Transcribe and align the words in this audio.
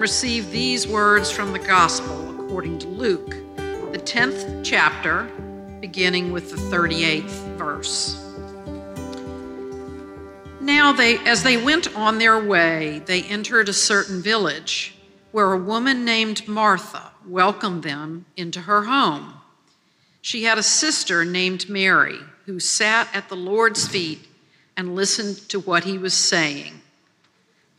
receive 0.00 0.50
these 0.50 0.88
words 0.88 1.30
from 1.30 1.52
the 1.52 1.58
Gospel 1.58 2.40
according 2.40 2.78
to 2.78 2.88
Luke, 2.88 3.36
the 3.92 4.00
10th 4.02 4.64
chapter, 4.64 5.24
beginning 5.82 6.32
with 6.32 6.50
the 6.50 6.56
38th 6.56 7.56
verse. 7.58 8.16
Now 10.58 10.92
they 10.92 11.18
as 11.18 11.42
they 11.42 11.62
went 11.62 11.94
on 11.94 12.18
their 12.18 12.42
way, 12.42 13.02
they 13.04 13.24
entered 13.24 13.68
a 13.68 13.74
certain 13.74 14.22
village 14.22 14.94
where 15.32 15.52
a 15.52 15.58
woman 15.58 16.06
named 16.06 16.48
Martha 16.48 17.10
welcomed 17.26 17.82
them 17.82 18.24
into 18.38 18.62
her 18.62 18.84
home. 18.84 19.34
She 20.22 20.44
had 20.44 20.56
a 20.56 20.62
sister 20.62 21.26
named 21.26 21.68
Mary 21.68 22.18
who 22.46 22.58
sat 22.58 23.08
at 23.14 23.28
the 23.28 23.36
Lord's 23.36 23.86
feet 23.86 24.26
and 24.78 24.96
listened 24.96 25.46
to 25.50 25.60
what 25.60 25.84
he 25.84 25.98
was 25.98 26.14
saying. 26.14 26.79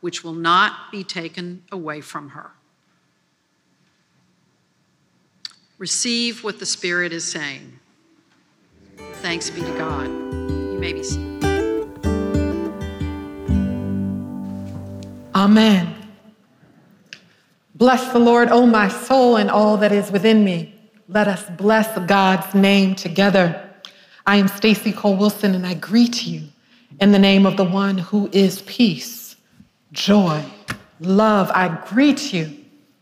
which 0.00 0.22
will 0.22 0.32
not 0.32 0.90
be 0.90 1.02
taken 1.04 1.62
away 1.72 2.00
from 2.00 2.30
her. 2.30 2.50
Receive 5.78 6.42
what 6.42 6.58
the 6.58 6.66
Spirit 6.66 7.12
is 7.12 7.24
saying. 7.24 7.78
Thanks 9.16 9.50
be 9.50 9.60
to 9.60 9.78
God. 9.78 10.06
You 10.06 10.78
may 10.78 10.92
be 10.92 11.02
seated. 11.02 11.36
Amen. 15.34 15.94
Bless 17.74 18.10
the 18.10 18.18
Lord, 18.18 18.48
O 18.48 18.64
my 18.64 18.88
soul, 18.88 19.36
and 19.36 19.50
all 19.50 19.76
that 19.76 19.92
is 19.92 20.10
within 20.10 20.42
me. 20.44 20.74
Let 21.08 21.28
us 21.28 21.44
bless 21.58 21.98
God's 22.06 22.54
name 22.54 22.94
together. 22.94 23.70
I 24.26 24.36
am 24.36 24.48
Stacy 24.48 24.92
Cole 24.92 25.16
Wilson, 25.16 25.54
and 25.54 25.66
I 25.66 25.74
greet 25.74 26.26
you 26.26 26.44
in 27.00 27.12
the 27.12 27.18
name 27.18 27.44
of 27.44 27.58
the 27.58 27.64
one 27.64 27.98
who 27.98 28.30
is 28.32 28.62
peace, 28.62 29.25
joy, 29.96 30.44
love. 31.00 31.50
I 31.52 31.68
greet 31.86 32.32
you 32.32 32.56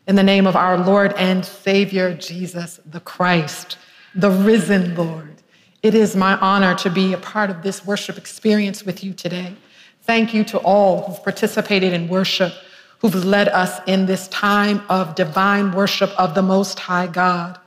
in 0.07 0.17
the 0.17 0.23
name 0.23 0.47
of 0.47 0.57
our 0.57 0.79
Lord 0.79 1.13
and 1.15 1.45
Savior, 1.45 2.15
Jesus 2.15 2.81
the 2.87 3.01
Christ, 3.01 3.77
the 4.15 4.31
risen 4.31 4.95
Lord. 4.95 5.43
It 5.83 5.95
is 5.95 6.17
my 6.17 6.37
honor 6.37 6.75
to 6.77 6.91
be 6.91 7.13
a 7.13 7.19
part 7.19 7.51
of 7.51 7.63
this 7.63 7.85
worship 7.85 8.17
experience 8.17 8.85
with 8.85 9.05
you 9.05 9.13
today. 9.13 9.55
Thank 10.03 10.33
you 10.33 10.45
to 10.45 10.59
all 10.59 11.03
who've 11.03 11.23
participated 11.23 11.93
in 11.93 12.09
worship 12.09 12.53
who've 13.01 13.25
led 13.25 13.49
us 13.49 13.81
in 13.87 14.07
this 14.07 14.29
time 14.29 14.83
of 14.89 15.15
divine 15.15 15.73
worship 15.73 16.09
of 16.19 16.35
the 16.35 16.41
Most 16.41 16.79
High 16.79 17.07
God. 17.07 17.59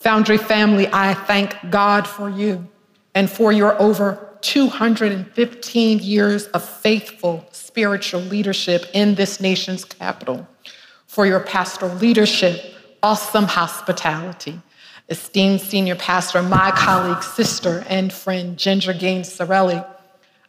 Foundry 0.00 0.36
family, 0.36 0.86
I 0.92 1.14
thank 1.14 1.56
God 1.70 2.06
for 2.06 2.28
you 2.28 2.68
and 3.14 3.30
for 3.30 3.50
your 3.50 3.80
over 3.80 4.27
215 4.42 5.98
years 6.00 6.46
of 6.48 6.62
faithful 6.62 7.46
spiritual 7.52 8.20
leadership 8.20 8.86
in 8.92 9.14
this 9.14 9.40
nation's 9.40 9.84
capital, 9.84 10.46
for 11.06 11.26
your 11.26 11.40
pastoral 11.40 11.94
leadership, 11.96 12.74
awesome 13.02 13.44
hospitality. 13.44 14.60
Esteemed 15.08 15.60
senior 15.60 15.96
pastor, 15.96 16.42
my 16.42 16.70
colleague, 16.72 17.22
sister, 17.22 17.84
and 17.88 18.12
friend, 18.12 18.58
Ginger 18.58 18.92
Gaines 18.92 19.28
Cirelli, 19.30 19.86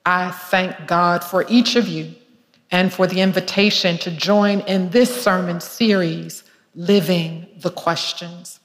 I 0.06 0.32
thank 0.32 0.88
God 0.88 1.24
for 1.24 1.46
each 1.48 1.76
of 1.76 1.88
you 1.88 2.14
and 2.72 2.92
for 2.92 3.08
the 3.08 3.22
invitation 3.22 3.98
to 4.00 4.12
join 4.12 4.62
in 4.62 4.90
this 4.90 5.24
sermon 5.24 5.60
series, 5.62 6.44
Living 6.76 7.48
the 7.58 7.72
Questions. 7.72 8.60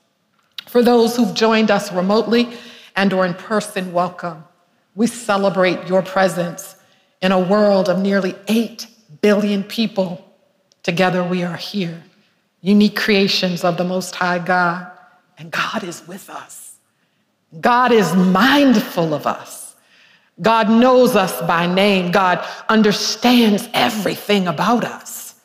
For 0.67 0.83
those 0.83 1.17
who've 1.17 1.35
joined 1.35 1.71
us 1.71 1.93
remotely 1.93 2.49
and 2.97 3.13
or 3.13 3.27
in 3.27 3.35
person, 3.35 3.93
welcome. 3.93 4.45
We 4.95 5.07
celebrate 5.07 5.89
your 5.89 6.03
presence 6.03 6.77
in 7.21 7.33
a 7.33 7.39
world 7.39 7.89
of 7.89 7.99
nearly 7.99 8.35
8 8.49 8.87
billion 9.21 9.65
people. 9.65 10.25
Together 10.83 11.25
we 11.25 11.43
are 11.43 11.57
here, 11.57 12.03
unique 12.61 12.97
creations 12.97 13.65
of 13.65 13.77
the 13.77 13.85
Most 13.85 14.15
High 14.15 14.39
God, 14.39 14.91
and 15.39 15.51
God 15.51 15.83
is 15.83 16.07
with 16.07 16.29
us. 16.31 16.77
God 17.61 17.93
is 17.93 18.15
mindful 18.15 19.15
of 19.15 19.27
us. 19.27 19.75
God 20.41 20.69
knows 20.69 21.15
us 21.15 21.41
by 21.43 21.73
name. 21.73 22.11
God 22.11 22.45
understands 22.69 23.69
everything 23.73 24.49
about 24.49 24.85
us. 24.85 25.37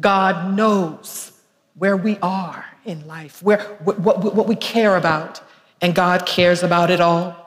God 0.00 0.56
knows 0.56 1.32
where 1.74 1.96
we 1.96 2.18
are 2.22 2.64
in 2.84 3.06
life, 3.06 3.42
where, 3.42 3.60
what, 3.84 4.00
what, 4.00 4.34
what 4.34 4.46
we 4.46 4.56
care 4.56 4.96
about, 4.96 5.42
and 5.80 5.94
God 5.94 6.26
cares 6.26 6.62
about 6.62 6.90
it 6.90 7.00
all. 7.00 7.39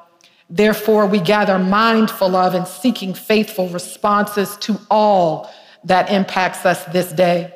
Therefore, 0.49 1.05
we 1.07 1.19
gather 1.19 1.57
mindful 1.57 2.35
of 2.35 2.53
and 2.53 2.67
seeking 2.67 3.13
faithful 3.13 3.69
responses 3.69 4.57
to 4.57 4.79
all 4.89 5.49
that 5.83 6.11
impacts 6.11 6.65
us 6.65 6.83
this 6.85 7.11
day, 7.11 7.53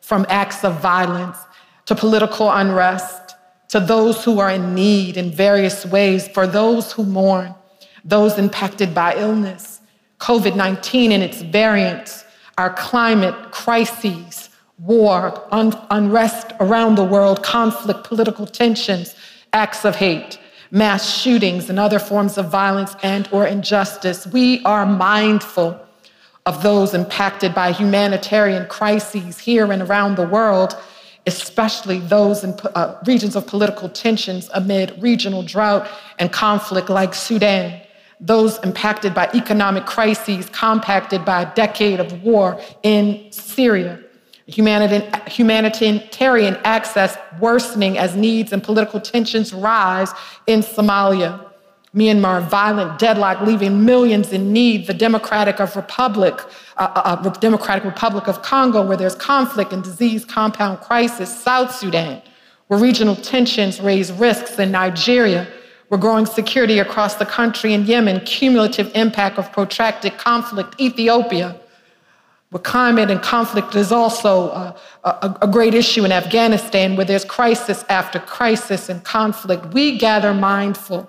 from 0.00 0.26
acts 0.28 0.64
of 0.64 0.80
violence 0.80 1.38
to 1.86 1.94
political 1.94 2.50
unrest, 2.50 3.34
to 3.68 3.80
those 3.80 4.24
who 4.24 4.40
are 4.40 4.50
in 4.50 4.74
need 4.74 5.16
in 5.16 5.30
various 5.30 5.86
ways, 5.86 6.26
for 6.28 6.46
those 6.46 6.92
who 6.92 7.04
mourn 7.04 7.54
those 8.04 8.38
impacted 8.38 8.94
by 8.94 9.14
illness, 9.16 9.80
COVID 10.18 10.56
19 10.56 11.12
and 11.12 11.22
its 11.22 11.42
variants, 11.42 12.24
our 12.58 12.72
climate 12.74 13.34
crises, 13.52 14.50
war, 14.78 15.46
un- 15.50 15.78
unrest 15.90 16.52
around 16.60 16.94
the 16.94 17.04
world, 17.04 17.42
conflict, 17.42 18.04
political 18.04 18.46
tensions, 18.46 19.14
acts 19.52 19.84
of 19.84 19.96
hate, 19.96 20.38
mass 20.70 21.18
shootings, 21.20 21.68
and 21.68 21.78
other 21.78 21.98
forms 21.98 22.38
of 22.38 22.50
violence 22.50 22.94
and 23.02 23.28
or 23.32 23.46
injustice. 23.46 24.26
We 24.26 24.62
are 24.64 24.86
mindful 24.86 25.80
of 26.46 26.62
those 26.62 26.94
impacted 26.94 27.54
by 27.54 27.72
humanitarian 27.72 28.66
crises 28.68 29.38
here 29.38 29.72
and 29.72 29.82
around 29.82 30.16
the 30.16 30.26
world, 30.26 30.76
especially 31.26 31.98
those 31.98 32.44
in 32.44 32.54
uh, 32.74 32.96
regions 33.06 33.36
of 33.36 33.46
political 33.46 33.88
tensions 33.88 34.48
amid 34.54 35.00
regional 35.02 35.42
drought 35.42 35.88
and 36.18 36.32
conflict 36.32 36.88
like 36.88 37.14
Sudan 37.14 37.80
those 38.20 38.58
impacted 38.58 39.14
by 39.14 39.30
economic 39.34 39.86
crises 39.86 40.48
compacted 40.50 41.24
by 41.24 41.42
a 41.42 41.54
decade 41.54 42.00
of 42.00 42.22
war 42.22 42.60
in 42.82 43.32
Syria. 43.32 43.98
Humanitarian 44.52 46.56
access 46.64 47.18
worsening 47.40 47.98
as 47.98 48.16
needs 48.16 48.52
and 48.52 48.62
political 48.62 49.00
tensions 49.00 49.52
rise 49.52 50.12
in 50.46 50.60
Somalia. 50.60 51.46
Myanmar, 51.94 52.42
violent 52.42 53.00
deadlock 53.00 53.40
leaving 53.40 53.84
millions 53.84 54.32
in 54.32 54.52
need. 54.52 54.86
The 54.86 54.94
Democratic 54.94 55.60
of 55.60 55.74
Republic, 55.74 56.40
uh, 56.76 56.92
uh, 56.94 57.22
uh 57.24 57.30
Democratic 57.40 57.84
Republic 57.84 58.28
of 58.28 58.42
Congo, 58.42 58.86
where 58.86 58.96
there's 58.96 59.16
conflict 59.16 59.72
and 59.72 59.82
disease 59.82 60.24
compound 60.24 60.80
crisis. 60.80 61.42
South 61.42 61.74
Sudan, 61.74 62.22
where 62.68 62.78
regional 62.78 63.16
tensions 63.16 63.80
raise 63.80 64.12
risks. 64.12 64.58
In 64.60 64.70
Nigeria, 64.70 65.48
we're 65.88 65.98
growing 65.98 66.26
security 66.26 66.78
across 66.78 67.16
the 67.16 67.26
country 67.26 67.74
in 67.74 67.84
Yemen, 67.84 68.20
cumulative 68.20 68.92
impact 68.94 69.38
of 69.38 69.50
protracted 69.50 70.16
conflict, 70.18 70.80
Ethiopia, 70.80 71.56
where 72.50 72.60
climate 72.60 73.10
and 73.10 73.22
conflict 73.22 73.74
is 73.74 73.92
also 73.92 74.50
a, 74.50 74.76
a, 75.04 75.38
a, 75.42 75.48
great 75.48 75.72
issue 75.72 76.04
in 76.04 76.10
Afghanistan, 76.10 76.96
where 76.96 77.06
there's 77.06 77.24
crisis 77.24 77.84
after 77.88 78.18
crisis 78.18 78.88
and 78.88 79.04
conflict. 79.04 79.66
We 79.66 79.98
gather 79.98 80.34
mindful 80.34 81.08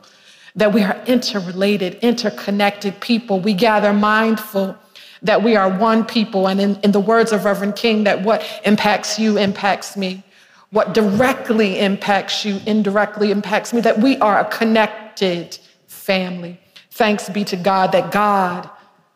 that 0.55 0.71
we 0.71 0.83
are 0.83 1.01
interrelated, 1.07 1.95
interconnected 1.95 2.99
people. 3.01 3.39
We 3.39 3.53
gather 3.53 3.91
mindful 3.91 4.77
that 5.23 5.41
we 5.41 5.55
are 5.55 5.69
one 5.69 6.05
people. 6.05 6.47
And 6.47 6.59
in, 6.59 6.75
in 6.83 6.91
the 6.91 6.99
words 6.99 7.31
of 7.31 7.45
Reverend 7.45 7.75
King, 7.75 8.03
that 8.03 8.21
what 8.21 8.43
impacts 8.65 9.17
you 9.17 9.37
impacts 9.37 9.97
me. 9.97 10.23
What 10.71 10.93
directly 10.93 11.79
impacts 11.79 12.45
you 12.45 12.59
indirectly 12.65 13.31
impacts 13.31 13.73
me, 13.73 13.81
that 13.81 13.99
we 13.99 14.17
are 14.19 14.39
a 14.39 14.45
connected 14.45 15.57
family. 15.87 16.59
Thanks 16.91 17.29
be 17.29 17.43
to 17.45 17.57
God 17.57 17.91
that 17.91 18.11
God 18.11 18.69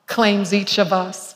claims 0.06 0.54
each 0.54 0.78
of 0.78 0.92
us, 0.92 1.36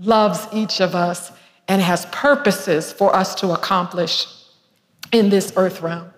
loves 0.00 0.46
each 0.52 0.80
of 0.80 0.94
us, 0.94 1.32
and 1.68 1.80
has 1.80 2.06
purposes 2.06 2.92
for 2.92 3.14
us 3.14 3.34
to 3.36 3.52
accomplish 3.52 4.26
in 5.12 5.28
this 5.28 5.52
earth 5.56 5.82
realm. 5.82 6.10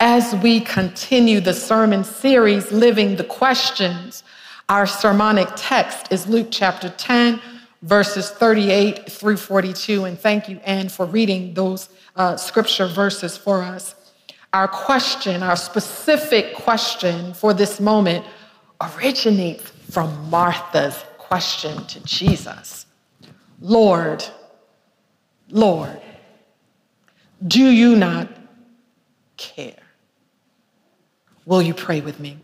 As 0.00 0.34
we 0.42 0.60
continue 0.60 1.40
the 1.40 1.54
sermon 1.54 2.04
series, 2.04 2.70
Living 2.70 3.16
the 3.16 3.24
Questions, 3.24 4.22
our 4.68 4.86
sermonic 4.86 5.48
text 5.56 6.12
is 6.12 6.26
Luke 6.26 6.48
chapter 6.50 6.90
10, 6.90 7.40
verses 7.82 8.30
38 8.30 9.10
through 9.10 9.38
42. 9.38 10.04
And 10.04 10.18
thank 10.18 10.48
you, 10.48 10.60
Anne, 10.64 10.88
for 10.88 11.06
reading 11.06 11.54
those 11.54 11.88
uh, 12.16 12.36
scripture 12.36 12.86
verses 12.86 13.36
for 13.36 13.62
us. 13.62 13.94
Our 14.52 14.68
question, 14.68 15.42
our 15.42 15.56
specific 15.56 16.54
question 16.54 17.34
for 17.34 17.54
this 17.54 17.80
moment, 17.80 18.26
originates 18.80 19.70
from 19.90 20.28
Martha's 20.28 21.02
question 21.18 21.84
to 21.86 22.00
Jesus 22.04 22.86
Lord, 23.60 24.24
Lord, 25.50 26.00
do 27.46 27.70
you 27.70 27.96
not 27.96 28.28
care? 29.36 29.74
Will 31.44 31.62
you 31.62 31.74
pray 31.74 32.00
with 32.00 32.20
me? 32.20 32.38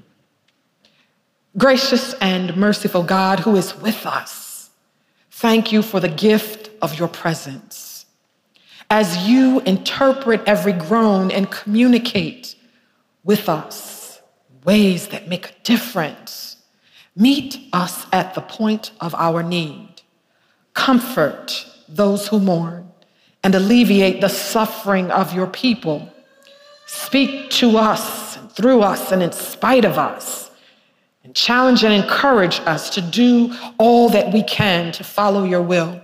Gracious 1.56 2.14
and 2.14 2.56
merciful 2.56 3.02
God 3.02 3.40
who 3.40 3.54
is 3.56 3.76
with 3.76 4.06
us, 4.06 4.70
thank 5.30 5.70
you 5.70 5.82
for 5.82 6.00
the 6.00 6.08
gift 6.08 6.70
of 6.82 6.98
your 6.98 7.08
presence. 7.08 8.06
As 8.90 9.28
you 9.28 9.60
interpret 9.60 10.42
every 10.46 10.72
groan 10.72 11.30
and 11.30 11.50
communicate 11.50 12.56
with 13.22 13.48
us 13.48 14.20
ways 14.64 15.08
that 15.08 15.28
make 15.28 15.50
a 15.50 15.62
difference, 15.62 16.56
meet 17.16 17.58
us 17.72 18.06
at 18.12 18.34
the 18.34 18.40
point 18.40 18.90
of 19.00 19.14
our 19.14 19.42
need. 19.42 19.93
Comfort 20.74 21.66
those 21.88 22.28
who 22.28 22.40
mourn 22.40 22.90
and 23.42 23.54
alleviate 23.54 24.20
the 24.20 24.28
suffering 24.28 25.10
of 25.10 25.34
your 25.34 25.46
people. 25.46 26.12
Speak 26.86 27.50
to 27.50 27.76
us, 27.76 28.36
through 28.54 28.82
us, 28.82 29.12
and 29.12 29.22
in 29.22 29.32
spite 29.32 29.84
of 29.84 29.98
us. 29.98 30.50
And 31.22 31.34
challenge 31.34 31.84
and 31.84 31.92
encourage 31.92 32.60
us 32.60 32.90
to 32.90 33.00
do 33.00 33.54
all 33.78 34.10
that 34.10 34.32
we 34.32 34.42
can 34.42 34.92
to 34.92 35.04
follow 35.04 35.44
your 35.44 35.62
will 35.62 36.02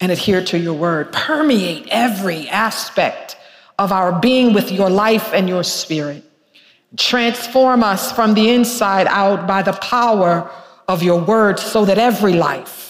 and 0.00 0.10
adhere 0.10 0.44
to 0.44 0.58
your 0.58 0.74
word. 0.74 1.12
Permeate 1.12 1.86
every 1.90 2.48
aspect 2.48 3.36
of 3.78 3.92
our 3.92 4.18
being 4.18 4.52
with 4.52 4.72
your 4.72 4.90
life 4.90 5.32
and 5.32 5.48
your 5.48 5.62
spirit. 5.62 6.24
Transform 6.96 7.82
us 7.82 8.12
from 8.12 8.34
the 8.34 8.50
inside 8.50 9.06
out 9.08 9.46
by 9.46 9.62
the 9.62 9.72
power 9.72 10.50
of 10.88 11.02
your 11.02 11.20
word 11.20 11.58
so 11.58 11.84
that 11.84 11.98
every 11.98 12.34
life 12.34 12.83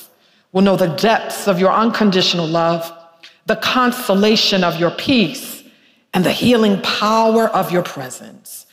will 0.55 0.62
know 0.62 0.77
the 0.77 0.87
depths 0.87 1.49
of 1.49 1.59
your 1.59 1.73
unconditional 1.73 2.47
love, 2.47 2.91
the 3.47 3.56
consolation 3.56 4.62
of 4.62 4.79
your 4.79 4.93
peace, 4.93 5.65
and 6.15 6.25
the 6.25 6.33
healing 6.33 6.81
power 6.83 7.49
of 7.49 7.73
your 7.73 7.83
presence. 7.83 8.67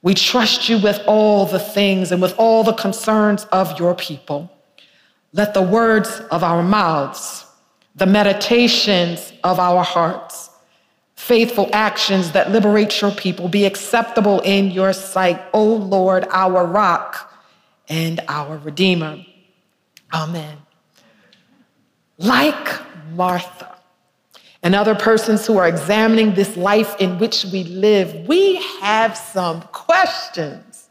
We 0.00 0.14
trust 0.14 0.68
you 0.70 0.78
with 0.78 0.98
all 1.06 1.44
the 1.44 1.58
things 1.58 2.10
and 2.10 2.22
with 2.22 2.34
all 2.38 2.64
the 2.64 2.72
concerns 2.72 3.44
of 3.52 3.78
your 3.78 3.94
people. 3.94 4.50
Let 5.34 5.52
the 5.52 5.60
words 5.60 6.22
of 6.30 6.42
our 6.42 6.62
mouths, 6.62 7.44
the 7.94 8.06
meditations 8.06 9.30
of 9.44 9.60
our 9.60 9.84
hearts, 9.84 10.48
faithful 11.16 11.68
actions 11.74 12.32
that 12.32 12.50
liberate 12.50 13.02
your 13.02 13.10
people 13.10 13.48
be 13.48 13.66
acceptable 13.66 14.40
in 14.40 14.70
your 14.70 14.94
sight, 14.94 15.42
O 15.52 15.62
Lord, 15.64 16.26
our 16.30 16.64
rock 16.64 17.30
and 17.90 18.20
our 18.26 18.56
redeemer. 18.56 19.18
Amen 20.14 20.65
like 22.18 22.82
Martha 23.12 23.76
and 24.62 24.74
other 24.74 24.94
persons 24.94 25.46
who 25.46 25.58
are 25.58 25.68
examining 25.68 26.34
this 26.34 26.56
life 26.56 26.96
in 27.00 27.18
which 27.18 27.44
we 27.46 27.64
live, 27.64 28.26
we 28.26 28.56
have 28.80 29.16
some 29.16 29.62
questions 29.72 30.88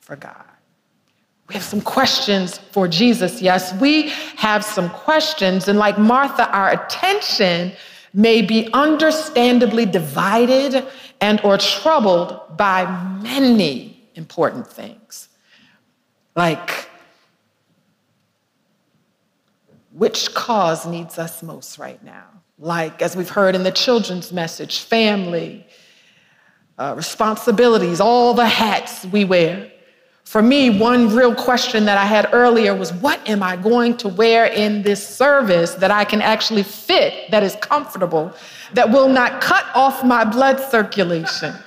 for 0.00 0.16
God. 0.16 0.44
We 1.48 1.54
have 1.54 1.64
some 1.64 1.80
questions 1.80 2.58
for 2.58 2.88
Jesus, 2.88 3.42
yes. 3.42 3.78
We 3.80 4.08
have 4.36 4.64
some 4.64 4.88
questions, 4.90 5.68
and 5.68 5.78
like 5.78 5.98
Martha, 5.98 6.50
our 6.50 6.70
attention 6.70 7.72
may 8.14 8.42
be 8.42 8.68
understandably 8.72 9.86
divided 9.86 10.86
and 11.20 11.40
or 11.44 11.58
troubled 11.58 12.56
by 12.56 12.84
many 13.22 14.02
important 14.14 14.66
things 14.66 15.28
like 16.36 16.81
which 19.92 20.34
cause 20.34 20.86
needs 20.86 21.18
us 21.18 21.42
most 21.42 21.78
right 21.78 22.02
now? 22.02 22.24
Like, 22.58 23.02
as 23.02 23.16
we've 23.16 23.28
heard 23.28 23.54
in 23.54 23.62
the 23.62 23.72
children's 23.72 24.32
message, 24.32 24.80
family, 24.80 25.66
uh, 26.78 26.94
responsibilities, 26.96 28.00
all 28.00 28.34
the 28.34 28.46
hats 28.46 29.04
we 29.06 29.24
wear. 29.24 29.70
For 30.24 30.40
me, 30.40 30.78
one 30.78 31.14
real 31.14 31.34
question 31.34 31.84
that 31.84 31.98
I 31.98 32.06
had 32.06 32.30
earlier 32.32 32.74
was 32.74 32.92
what 32.92 33.28
am 33.28 33.42
I 33.42 33.56
going 33.56 33.96
to 33.98 34.08
wear 34.08 34.46
in 34.46 34.82
this 34.82 35.06
service 35.06 35.74
that 35.74 35.90
I 35.90 36.04
can 36.04 36.22
actually 36.22 36.62
fit, 36.62 37.30
that 37.30 37.42
is 37.42 37.56
comfortable, 37.56 38.32
that 38.72 38.90
will 38.90 39.08
not 39.08 39.42
cut 39.42 39.66
off 39.74 40.04
my 40.04 40.24
blood 40.24 40.58
circulation? 40.70 41.54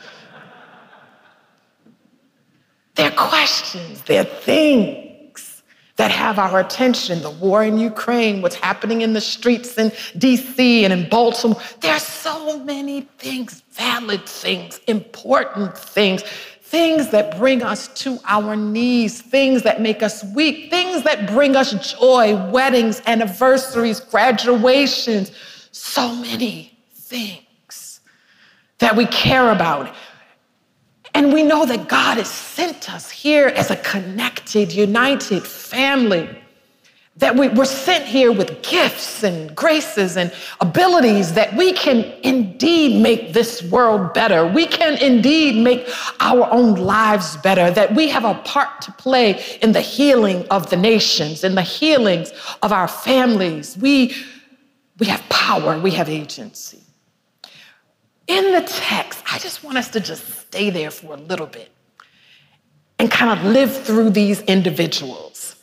They're 2.95 3.11
questions, 3.11 4.01
they're 4.03 4.23
things 4.23 5.04
that 5.97 6.11
have 6.11 6.37
our 6.39 6.59
attention 6.59 7.21
the 7.21 7.29
war 7.29 7.63
in 7.63 7.77
Ukraine, 7.77 8.41
what's 8.41 8.55
happening 8.55 9.01
in 9.01 9.13
the 9.13 9.21
streets 9.21 9.77
in 9.77 9.91
DC 10.17 10.83
and 10.83 10.91
in 10.91 11.09
Baltimore. 11.09 11.61
There 11.79 11.93
are 11.93 11.99
so 11.99 12.59
many 12.59 13.01
things, 13.17 13.63
valid 13.71 14.25
things, 14.25 14.79
important 14.87 15.77
things, 15.77 16.23
things 16.61 17.09
that 17.11 17.37
bring 17.37 17.63
us 17.63 17.87
to 18.03 18.19
our 18.25 18.55
knees, 18.57 19.21
things 19.21 19.63
that 19.63 19.81
make 19.81 20.03
us 20.03 20.23
weak, 20.35 20.69
things 20.69 21.03
that 21.03 21.27
bring 21.27 21.55
us 21.55 21.71
joy, 21.97 22.35
weddings, 22.51 23.01
anniversaries, 23.05 24.01
graduations, 24.01 25.31
so 25.71 26.13
many 26.15 26.77
things 26.91 28.01
that 28.79 28.95
we 28.95 29.05
care 29.05 29.51
about. 29.51 29.95
And 31.15 31.31
we 31.31 31.43
know 31.43 31.65
that 31.65 31.87
God 31.87 32.17
has 32.17 32.29
sent 32.29 32.93
us 32.93 33.09
here 33.09 33.47
as 33.47 33.71
a 33.71 33.77
connected, 33.77 34.73
united 34.73 35.47
family. 35.47 36.29
That 37.15 37.37
we, 37.37 37.47
are 37.47 37.63
sent 37.63 38.03
here 38.03 38.33
with 38.33 38.61
gifts 38.61 39.23
and 39.23 39.55
graces 39.55 40.17
and 40.17 40.33
abilities 40.59 41.31
that 41.35 41.55
we 41.55 41.71
can 41.71 42.03
indeed 42.23 43.01
make 43.01 43.31
this 43.31 43.63
world 43.63 44.13
better. 44.13 44.45
We 44.45 44.67
can 44.67 44.97
indeed 45.01 45.63
make 45.63 45.87
our 46.19 46.51
own 46.51 46.75
lives 46.75 47.37
better. 47.37 47.71
That 47.71 47.95
we 47.95 48.09
have 48.09 48.25
a 48.25 48.33
part 48.43 48.81
to 48.81 48.91
play 48.91 49.41
in 49.61 49.71
the 49.71 49.79
healing 49.79 50.45
of 50.51 50.69
the 50.69 50.75
nations, 50.75 51.45
in 51.45 51.55
the 51.55 51.61
healings 51.61 52.33
of 52.61 52.73
our 52.73 52.89
families. 52.89 53.77
We, 53.77 54.13
we 54.99 55.05
have 55.05 55.23
power, 55.29 55.79
we 55.79 55.91
have 55.91 56.09
agency. 56.09 56.84
In 58.27 58.51
the 58.51 58.61
text, 58.61 59.23
I 59.31 59.37
just 59.37 59.63
want 59.63 59.77
us 59.77 59.89
to 59.89 59.99
just 59.99 60.47
stay 60.47 60.69
there 60.69 60.91
for 60.91 61.13
a 61.13 61.17
little 61.17 61.45
bit 61.45 61.71
and 62.97 63.11
kind 63.11 63.37
of 63.37 63.45
live 63.45 63.85
through 63.85 64.11
these 64.11 64.41
individuals. 64.41 65.55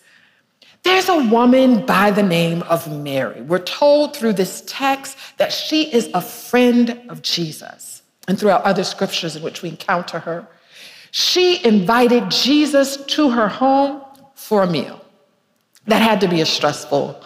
There's 0.83 1.09
a 1.09 1.25
woman 1.29 1.87
by 1.87 2.11
the 2.11 2.23
name 2.23 2.63
of 2.63 2.91
Mary. 2.91 3.41
We're 3.43 3.61
told 3.61 4.17
through 4.17 4.35
this 4.35 4.63
text 4.67 5.17
that 5.39 5.53
she 5.53 5.93
is 5.93 6.11
a 6.13 6.21
friend 6.21 7.01
of 7.09 7.23
Jesus. 7.23 8.03
And 8.29 8.39
throughout 8.39 8.63
other 8.63 8.85
scriptures 8.85 9.35
in 9.35 9.43
which 9.43 9.63
we 9.63 9.69
encounter 9.71 10.19
her, 10.21 10.47
she 11.11 11.65
invited 11.65 12.31
Jesus 12.31 12.97
to 12.97 13.31
her 13.31 13.49
home 13.49 14.03
for 14.35 14.63
a 14.63 14.67
meal. 14.67 15.05
That 15.87 16.01
had 16.01 16.21
to 16.21 16.29
be 16.29 16.41
a 16.41 16.47
stressful 16.47 17.25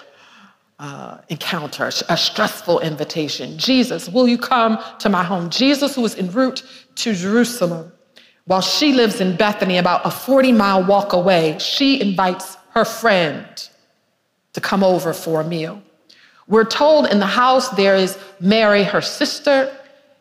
uh, 0.78 1.18
encounter, 1.28 1.90
a 2.08 2.16
stressful 2.16 2.80
invitation. 2.80 3.56
Jesus, 3.58 4.08
will 4.08 4.28
you 4.28 4.38
come 4.38 4.78
to 4.98 5.08
my 5.08 5.24
home? 5.24 5.50
Jesus, 5.50 5.94
who 5.94 6.02
was 6.02 6.14
en 6.16 6.30
route 6.30 6.62
to 6.96 7.14
Jerusalem, 7.14 7.92
while 8.44 8.60
she 8.60 8.92
lives 8.92 9.20
in 9.20 9.36
Bethany, 9.36 9.78
about 9.78 10.06
a 10.06 10.10
40 10.10 10.52
mile 10.52 10.84
walk 10.84 11.12
away, 11.12 11.58
she 11.58 12.00
invites 12.00 12.56
her 12.70 12.84
friend 12.84 13.46
to 14.52 14.60
come 14.60 14.84
over 14.84 15.12
for 15.12 15.40
a 15.40 15.44
meal. 15.44 15.82
We're 16.46 16.64
told 16.64 17.06
in 17.06 17.18
the 17.18 17.26
house 17.26 17.70
there 17.70 17.96
is 17.96 18.18
Mary, 18.38 18.84
her 18.84 19.00
sister, 19.00 19.74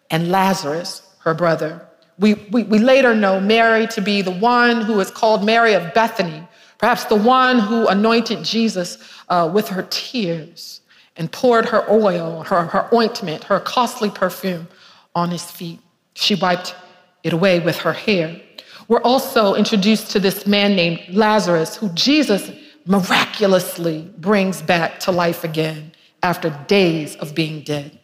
and 0.10 0.32
Lazarus, 0.32 1.02
her 1.20 1.34
brother. 1.34 1.88
We, 2.18 2.36
we, 2.52 2.64
we 2.64 2.80
later 2.80 3.14
know 3.14 3.40
Mary 3.40 3.88
to 3.88 4.02
be 4.02 4.22
the 4.22 4.32
one 4.32 4.82
who 4.82 5.00
is 5.00 5.12
called 5.12 5.46
Mary 5.46 5.74
of 5.74 5.94
Bethany, 5.94 6.48
perhaps 6.86 7.06
the 7.06 7.15
one 7.15 7.58
who 7.58 7.88
anointed 7.88 8.44
Jesus 8.44 9.00
uh, 9.30 9.50
with 9.51 9.68
her 9.70 9.88
tears 9.89 10.82
and 11.15 11.32
poured 11.32 11.65
her 11.65 11.84
oil, 11.89 12.44
her, 12.44 12.62
her 12.65 12.88
ointment, 12.94 13.44
her 13.46 13.60
costly 13.60 14.12
perfume 14.12 14.68
on 15.15 15.32
his 15.32 15.50
feet. 15.50 15.80
She 16.13 16.36
wiped 16.36 16.75
it 17.24 17.34
away 17.34 17.60
with 17.60 17.77
her 17.77 17.92
hair. 17.92 18.39
We're 18.88 19.01
also 19.01 19.56
introduced 19.56 20.12
to 20.12 20.20
this 20.20 20.46
man 20.46 20.75
named 20.75 21.01
Lazarus, 21.10 21.75
who 21.75 21.89
Jesus 21.94 22.51
miraculously 22.86 24.08
brings 24.20 24.62
back 24.62 25.00
to 25.00 25.12
life 25.12 25.44
again 25.44 25.92
after 26.22 26.51
days 26.68 27.15
of 27.15 27.34
being 27.34 27.63
dead. 27.63 27.98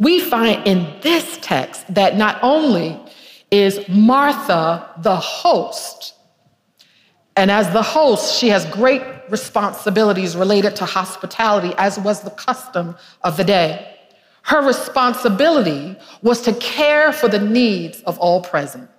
We 0.00 0.18
find 0.18 0.66
in 0.66 0.98
this 1.02 1.38
text 1.40 1.94
that 1.94 2.16
not 2.16 2.40
only 2.42 2.98
is 3.52 3.88
Martha 3.88 4.90
the 4.98 5.14
host, 5.14 6.14
and 7.36 7.50
as 7.50 7.72
the 7.72 7.82
host, 7.82 8.38
she 8.38 8.48
has 8.48 8.66
great 8.66 9.02
responsibilities 9.30 10.36
related 10.36 10.76
to 10.76 10.84
hospitality, 10.84 11.74
as 11.78 11.98
was 11.98 12.20
the 12.20 12.30
custom 12.30 12.94
of 13.22 13.36
the 13.36 13.44
day. 13.44 13.96
Her 14.42 14.60
responsibility 14.66 15.96
was 16.22 16.42
to 16.42 16.52
care 16.54 17.12
for 17.12 17.28
the 17.28 17.38
needs 17.38 18.02
of 18.02 18.18
all 18.18 18.42
present. 18.42 18.90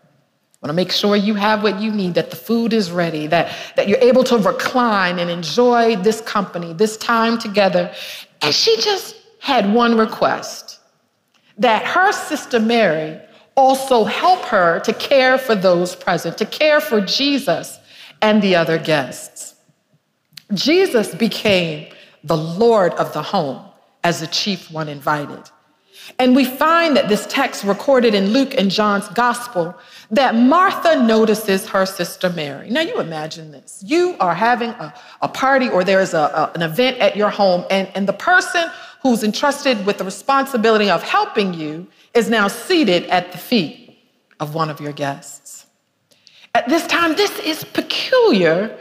Want 0.62 0.70
to 0.70 0.74
make 0.74 0.94
sure 0.94 1.18
you 1.18 1.36
have 1.36 1.62
what 1.62 1.82
you 1.82 1.92
need, 1.92 2.13
that 2.13 2.30
the 2.30 2.38
food 2.38 2.72
is 2.72 2.90
ready, 2.90 3.28
that, 3.28 3.54
that 3.75 3.90
you're 3.90 4.00
able 4.00 4.24
to 4.24 4.38
recline 4.38 5.20
and 5.20 5.30
enjoy 5.30 5.98
this 5.98 6.22
company, 6.22 6.72
this 6.72 6.96
time 6.98 7.38
together. 7.38 7.94
And 8.42 8.56
she 8.56 8.78
just 8.78 9.16
had 9.40 9.72
one 9.74 9.98
request 9.98 10.80
that 11.58 11.86
her 11.86 12.13
sister 12.13 12.62
Mary 12.62 13.20
also 13.56 14.06
help 14.06 14.42
her 14.46 14.80
to 14.80 14.94
care 14.94 15.38
for 15.38 15.54
those 15.54 15.96
present, 15.96 16.38
to 16.38 16.46
care 16.46 16.80
for 16.80 17.02
Jesus 17.02 17.78
and 18.24 18.42
the 18.42 18.56
other 18.56 18.80
guests. 18.80 19.53
Jesus 20.53 21.13
became 21.13 21.94
the 22.24 22.38
Lord 22.38 22.94
of 22.94 23.13
the 23.13 23.22
home 23.22 23.63
as 24.03 24.22
the 24.22 24.27
chief 24.27 24.72
one 24.72 24.88
invited. 24.88 25.44
And 26.20 26.36
we 26.36 26.46
find 26.46 26.96
that 26.98 27.10
this 27.10 27.25
text 27.27 27.63
recorded 27.63 28.13
in 28.13 28.27
Luke 28.27 28.53
and 28.58 28.72
John's 28.72 29.08
gospel 29.10 29.75
that 30.12 30.36
Martha 30.36 31.01
notices 31.03 31.68
her 31.68 31.86
sister 31.86 32.30
Mary. 32.30 32.70
Now, 32.70 32.82
you 32.82 33.00
imagine 33.00 33.51
this. 33.51 33.84
You 33.86 34.15
are 34.20 34.36
having 34.36 34.70
a, 34.70 34.94
a 35.22 35.27
party 35.27 35.70
or 35.70 35.84
there's 35.84 36.13
a, 36.13 36.25
a, 36.42 36.51
an 36.56 36.62
event 36.62 37.00
at 37.00 37.15
your 37.15 37.30
home, 37.30 37.65
and, 37.70 37.89
and 37.96 38.08
the 38.08 38.13
person 38.13 38.70
who's 39.01 39.24
entrusted 39.24 39.86
with 39.86 39.98
the 39.98 40.03
responsibility 40.03 40.89
of 40.89 41.03
helping 41.03 41.53
you 41.53 41.88
is 42.13 42.30
now 42.30 42.48
seated 42.48 43.06
at 43.06 43.32
the 43.32 43.38
feet 43.38 43.98
of 44.39 44.56
one 44.56 44.70
of 44.70 44.80
your 44.80 44.94
guests. 44.94 45.42
At 46.55 46.69
this 46.69 46.86
time, 46.86 47.15
this 47.15 47.38
is 47.39 47.63
peculiar 47.63 48.77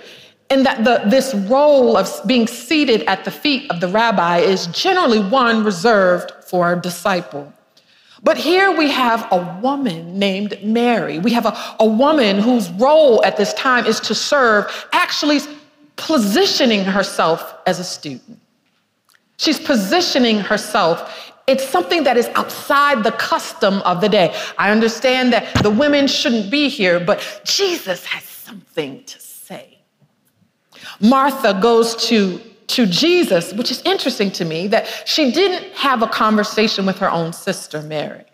in 0.51 0.63
that 0.65 0.85
the, 0.85 1.03
this 1.09 1.35
role 1.35 1.97
of 1.97 2.21
being 2.27 2.47
seated 2.47 3.03
at 3.05 3.25
the 3.25 3.31
feet 3.31 3.71
of 3.71 3.81
the 3.81 3.89
rabbi 3.89 4.39
is 4.39 4.67
generally 4.67 5.21
one 5.21 5.65
reserved 5.65 6.33
for 6.45 6.75
a 6.75 6.81
disciple. 6.81 7.51
But 8.23 8.37
here 8.37 8.71
we 8.71 8.91
have 8.91 9.27
a 9.33 9.59
woman 9.63 10.19
named 10.19 10.59
Mary. 10.63 11.19
We 11.19 11.33
have 11.33 11.47
a, 11.47 11.57
a 11.81 11.87
woman 11.87 12.39
whose 12.39 12.71
role 12.73 13.25
at 13.25 13.39
this 13.39 13.55
time 13.55 13.87
is 13.87 13.99
to 14.01 14.15
serve, 14.15 14.87
actually 14.93 15.41
positioning 15.97 16.85
herself 16.85 17.55
as 17.67 17.81
a 17.81 17.85
student. 17.85 18.39
She's 19.39 19.59
positioning 19.59 20.39
herself. 20.39 21.32
It's 21.47 21.69
something 21.69 22.05
that 22.05 22.17
is 22.17 22.27
outside 22.35 23.03
the 23.03 23.13
custom 23.13 23.75
of 23.83 24.01
the 24.01 24.09
day. 24.09 24.35
I 24.59 24.71
understand 24.71 25.33
that 25.33 25.63
the 25.63 25.71
women 25.71 26.07
shouldn't 26.07 26.51
be 26.51 26.69
here, 26.69 27.01
but 27.01 27.43
Jesus 27.45 28.05
has 28.07 28.23
something 28.23 29.05
to 29.05 29.21
say. 29.21 29.79
Martha 31.01 31.59
goes 31.61 31.97
to, 32.09 32.39
to 32.69 32.87
Jesus, 32.87 33.53
which 33.53 33.71
is 33.71 33.83
interesting 33.83 34.31
to 34.33 34.45
me 34.45 34.69
that 34.69 34.87
she 35.07 35.33
didn't 35.33 35.73
have 35.75 36.03
a 36.03 36.07
conversation 36.07 36.87
with 36.87 36.99
her 36.99 37.11
own 37.11 37.33
sister, 37.33 37.83
Mary. 37.83 38.25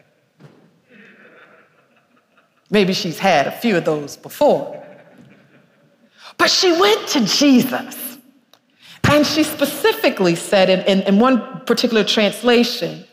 Maybe 2.70 2.92
she's 2.92 3.18
had 3.18 3.46
a 3.46 3.52
few 3.52 3.76
of 3.76 3.84
those 3.86 4.16
before. 4.16 4.84
But 6.36 6.50
she 6.50 6.78
went 6.78 7.08
to 7.08 7.24
Jesus. 7.24 8.07
And 9.08 9.26
she 9.26 9.42
specifically 9.42 10.34
said 10.34 10.68
in, 10.68 10.80
in, 10.80 11.00
in, 11.06 11.18
one 11.18 11.60
particular 11.64 12.04
translation, 12.04 13.04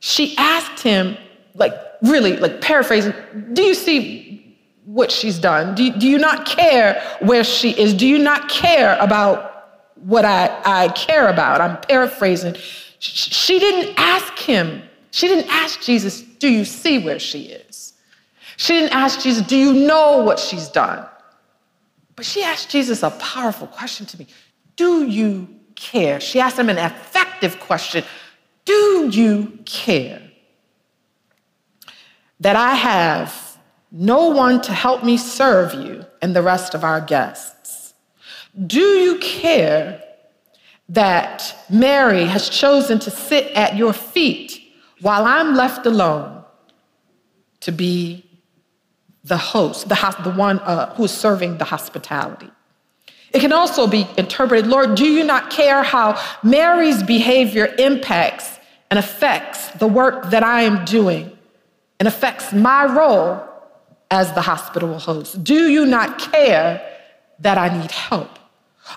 she 0.00 0.36
asked 0.36 0.82
him, 0.82 1.16
like, 1.54 1.72
really, 2.02 2.36
like 2.36 2.60
paraphrasing, 2.60 3.14
do 3.52 3.62
you 3.62 3.74
see 3.74 4.58
what 4.84 5.12
she's 5.12 5.38
done? 5.38 5.74
Do, 5.74 5.90
do 5.92 6.08
you 6.08 6.18
not 6.18 6.44
care 6.44 7.00
where 7.20 7.44
she 7.44 7.70
is? 7.70 7.94
Do 7.94 8.06
you 8.06 8.18
not 8.18 8.48
care 8.48 8.96
about 9.00 9.68
what 9.94 10.24
I, 10.24 10.60
I 10.64 10.88
care 10.88 11.28
about? 11.28 11.60
I'm 11.60 11.80
paraphrasing. 11.82 12.54
She 12.98 13.58
didn't 13.58 13.94
ask 13.96 14.36
him, 14.38 14.82
she 15.10 15.28
didn't 15.28 15.50
ask 15.50 15.80
Jesus, 15.80 16.20
Do 16.20 16.48
you 16.48 16.64
see 16.64 16.98
where 16.98 17.18
she 17.18 17.42
is? 17.42 17.94
She 18.56 18.72
didn't 18.72 18.92
ask 18.92 19.20
Jesus, 19.20 19.46
Do 19.46 19.56
you 19.56 19.72
know 19.72 20.18
what 20.24 20.38
she's 20.38 20.68
done? 20.68 21.06
But 22.16 22.26
she 22.26 22.42
asked 22.42 22.70
Jesus 22.70 23.04
a 23.04 23.10
powerful 23.10 23.68
question 23.68 24.04
to 24.06 24.18
me 24.18 24.26
Do 24.78 25.04
you 25.04 25.48
care? 25.74 26.20
She 26.20 26.40
asked 26.40 26.58
him 26.58 26.70
an 26.70 26.78
effective 26.78 27.60
question 27.60 28.04
Do 28.64 29.10
you 29.12 29.58
care 29.66 30.22
that 32.40 32.56
I 32.56 32.74
have 32.74 33.58
no 33.90 34.28
one 34.28 34.60
to 34.62 34.72
help 34.72 35.02
me 35.04 35.16
serve 35.16 35.74
you 35.74 36.04
and 36.20 36.34
the 36.34 36.42
rest 36.42 36.74
of 36.74 36.84
our 36.84 37.00
guests. 37.00 37.94
Do 38.66 38.80
you 38.80 39.18
care 39.18 40.02
that 40.88 41.56
Mary 41.70 42.24
has 42.24 42.48
chosen 42.48 42.98
to 43.00 43.10
sit 43.10 43.52
at 43.52 43.76
your 43.76 43.92
feet 43.92 44.60
while 45.00 45.24
I'm 45.24 45.54
left 45.54 45.86
alone 45.86 46.44
to 47.60 47.72
be 47.72 48.24
the 49.24 49.36
host, 49.36 49.88
the, 49.88 50.16
the 50.24 50.30
one 50.30 50.58
uh, 50.60 50.94
who 50.94 51.04
is 51.04 51.10
serving 51.10 51.58
the 51.58 51.64
hospitality? 51.64 52.50
It 53.32 53.40
can 53.40 53.52
also 53.52 53.86
be 53.86 54.06
interpreted 54.16 54.66
Lord, 54.66 54.94
do 54.94 55.06
you 55.06 55.24
not 55.24 55.50
care 55.50 55.82
how 55.82 56.20
Mary's 56.42 57.02
behavior 57.02 57.74
impacts 57.78 58.58
and 58.90 58.98
affects 58.98 59.68
the 59.72 59.86
work 59.86 60.30
that 60.30 60.42
I 60.42 60.62
am 60.62 60.84
doing 60.84 61.36
and 61.98 62.08
affects 62.08 62.52
my 62.52 62.84
role 62.86 63.42
as 64.10 64.32
the 64.32 64.40
hospital 64.40 64.98
host? 64.98 65.44
Do 65.44 65.68
you 65.68 65.84
not 65.84 66.18
care 66.18 66.80
that 67.40 67.58
I 67.58 67.68
need 67.78 67.90
help? 67.90 68.38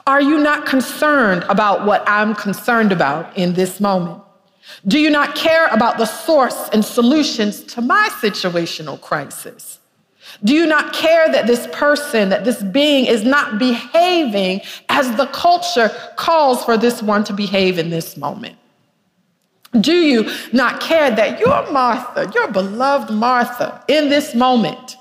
Are 0.07 0.21
you 0.21 0.39
not 0.39 0.65
concerned 0.65 1.43
about 1.49 1.85
what 1.85 2.03
I'm 2.07 2.33
concerned 2.33 2.91
about 2.91 3.37
in 3.37 3.53
this 3.53 3.81
moment? 3.81 4.23
Do 4.87 4.99
you 4.99 5.09
not 5.09 5.35
care 5.35 5.67
about 5.67 5.97
the 5.97 6.05
source 6.05 6.69
and 6.71 6.85
solutions 6.85 7.63
to 7.73 7.81
my 7.81 8.09
situational 8.21 8.99
crisis? 9.01 9.79
Do 10.43 10.53
you 10.53 10.65
not 10.65 10.93
care 10.93 11.31
that 11.31 11.47
this 11.47 11.67
person, 11.71 12.29
that 12.29 12.45
this 12.45 12.61
being 12.63 13.05
is 13.05 13.23
not 13.23 13.59
behaving 13.59 14.61
as 14.89 15.15
the 15.15 15.27
culture 15.27 15.89
calls 16.15 16.63
for 16.63 16.77
this 16.77 17.01
one 17.01 17.23
to 17.25 17.33
behave 17.33 17.77
in 17.77 17.89
this 17.89 18.17
moment? 18.17 18.57
Do 19.79 19.95
you 19.95 20.29
not 20.51 20.81
care 20.81 21.09
that 21.11 21.39
your 21.39 21.71
Martha, 21.71 22.29
your 22.35 22.51
beloved 22.51 23.11
Martha, 23.11 23.83
in 23.87 24.09
this 24.09 24.35
moment 24.35 24.97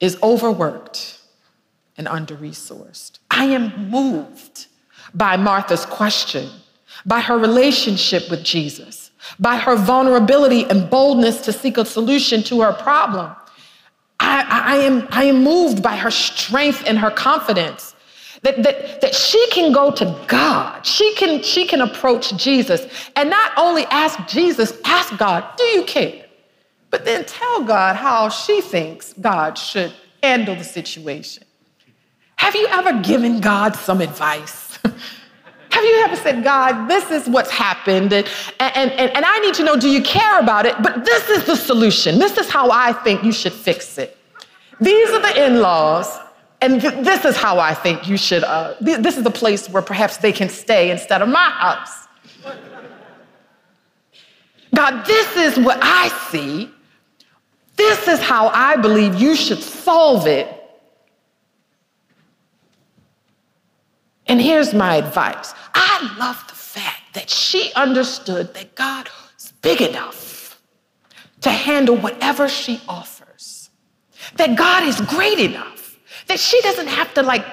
is 0.00 0.18
overworked 0.22 1.20
and 1.96 2.08
under 2.08 2.36
resourced. 2.36 3.18
I 3.30 3.46
am 3.46 3.90
moved 3.90 4.66
by 5.14 5.36
Martha's 5.36 5.86
question, 5.86 6.50
by 7.06 7.20
her 7.20 7.38
relationship 7.38 8.30
with 8.30 8.42
Jesus, 8.42 9.10
by 9.38 9.56
her 9.56 9.76
vulnerability 9.76 10.64
and 10.64 10.90
boldness 10.90 11.40
to 11.42 11.52
seek 11.52 11.78
a 11.78 11.84
solution 11.84 12.42
to 12.44 12.60
her 12.62 12.72
problem. 12.72 13.34
I, 14.20 14.44
I, 14.66 14.76
am, 14.76 15.06
I 15.10 15.24
am 15.24 15.42
moved 15.42 15.82
by 15.82 15.96
her 15.96 16.10
strength 16.10 16.82
and 16.86 16.98
her 16.98 17.10
confidence 17.10 17.94
that, 18.42 18.62
that, 18.62 19.00
that 19.00 19.14
she 19.14 19.48
can 19.50 19.72
go 19.72 19.90
to 19.90 20.24
God. 20.26 20.86
She 20.86 21.14
can, 21.14 21.42
she 21.42 21.66
can 21.66 21.80
approach 21.80 22.36
Jesus 22.36 22.86
and 23.16 23.30
not 23.30 23.52
only 23.56 23.84
ask 23.86 24.26
Jesus, 24.28 24.72
ask 24.84 25.16
God, 25.16 25.44
do 25.56 25.64
you 25.64 25.84
care? 25.84 26.24
but 26.94 27.04
then 27.04 27.24
tell 27.24 27.64
God 27.64 27.96
how 27.96 28.28
she 28.28 28.60
thinks 28.60 29.14
God 29.14 29.58
should 29.58 29.92
handle 30.22 30.54
the 30.54 30.62
situation. 30.62 31.42
Have 32.36 32.54
you 32.54 32.68
ever 32.68 33.02
given 33.02 33.40
God 33.40 33.74
some 33.74 34.00
advice? 34.00 34.78
Have 35.74 35.82
you 35.82 36.02
ever 36.04 36.14
said, 36.14 36.44
God, 36.44 36.86
this 36.86 37.10
is 37.10 37.28
what's 37.28 37.50
happened, 37.50 38.12
and, 38.12 38.28
and, 38.60 38.92
and, 38.92 39.24
I 39.24 39.40
need 39.40 39.54
to 39.54 39.64
know, 39.64 39.74
do 39.76 39.90
you 39.90 40.04
care 40.04 40.38
about 40.38 40.66
it? 40.66 40.76
But 40.80 41.04
this 41.04 41.28
is 41.28 41.46
the 41.46 41.56
solution. 41.56 42.20
This 42.20 42.38
is 42.38 42.48
how 42.48 42.70
I 42.70 42.92
think 42.92 43.24
you 43.24 43.32
should 43.32 43.52
fix 43.52 43.98
it. 43.98 44.16
These 44.80 45.10
are 45.10 45.20
the 45.20 45.46
in 45.46 45.60
laws, 45.60 46.16
and 46.60 46.80
th- 46.80 47.04
this 47.04 47.24
is 47.24 47.36
how 47.36 47.58
I 47.58 47.74
think 47.74 48.06
you 48.06 48.16
should, 48.16 48.44
uh, 48.44 48.74
th- 48.84 48.98
this 48.98 49.16
is 49.16 49.24
the 49.24 49.32
place 49.32 49.68
where 49.68 49.82
perhaps 49.82 50.18
they 50.18 50.30
can 50.30 50.48
stay 50.48 50.92
instead 50.92 51.22
of 51.22 51.28
my 51.28 51.50
house. 51.50 52.06
God, 54.72 55.04
this 55.06 55.36
is 55.36 55.58
what 55.58 55.80
I 55.82 56.06
see. 56.30 56.70
This 57.74 58.06
is 58.06 58.20
how 58.20 58.46
I 58.46 58.76
believe 58.76 59.16
you 59.16 59.34
should 59.34 59.60
solve 59.60 60.28
it. 60.28 60.53
And 64.34 64.42
here's 64.42 64.74
my 64.74 64.96
advice. 64.96 65.54
I 65.74 66.16
love 66.18 66.44
the 66.48 66.56
fact 66.56 67.14
that 67.14 67.30
she 67.30 67.72
understood 67.74 68.52
that 68.54 68.74
God 68.74 69.08
was 69.32 69.52
big 69.62 69.80
enough 69.80 70.60
to 71.42 71.50
handle 71.50 71.96
whatever 71.96 72.48
she 72.48 72.80
offers, 72.88 73.70
that 74.34 74.58
God 74.58 74.82
is 74.88 75.00
great 75.02 75.38
enough, 75.38 76.00
that 76.26 76.40
she 76.40 76.60
doesn't 76.62 76.88
have 76.88 77.14
to 77.14 77.22
like 77.22 77.46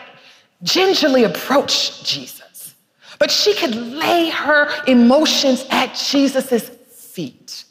gingerly 0.63 1.23
approach 1.23 2.03
Jesus, 2.03 2.73
but 3.19 3.29
she 3.29 3.53
could 3.53 3.75
lay 3.75 4.31
her 4.31 4.67
emotions 4.88 5.67
at 5.69 5.93
Jesus' 5.93 6.67
feet. 6.67 7.65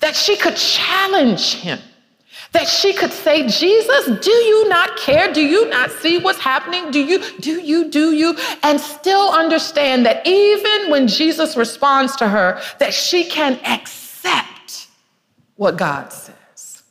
That 0.00 0.16
she 0.16 0.38
could 0.38 0.56
challenge 0.56 1.52
him, 1.56 1.80
That 2.52 2.66
she 2.66 2.94
could 2.94 3.12
say, 3.12 3.46
Jesus, 3.46 4.06
do 4.20 4.30
you 4.30 4.68
not 4.68 4.96
care? 4.96 5.32
Do 5.32 5.42
you 5.42 5.68
not 5.68 5.90
see 5.90 6.18
what's 6.18 6.38
happening? 6.38 6.90
Do 6.90 6.98
you, 6.98 7.22
do 7.40 7.60
you, 7.60 7.90
do 7.90 8.12
you? 8.12 8.36
And 8.62 8.80
still 8.80 9.30
understand 9.30 10.06
that 10.06 10.26
even 10.26 10.90
when 10.90 11.08
Jesus 11.08 11.56
responds 11.56 12.16
to 12.16 12.28
her, 12.28 12.60
that 12.78 12.94
she 12.94 13.24
can 13.24 13.60
accept 13.64 14.88
what 15.56 15.76
God 15.76 16.12
says. 16.12 16.82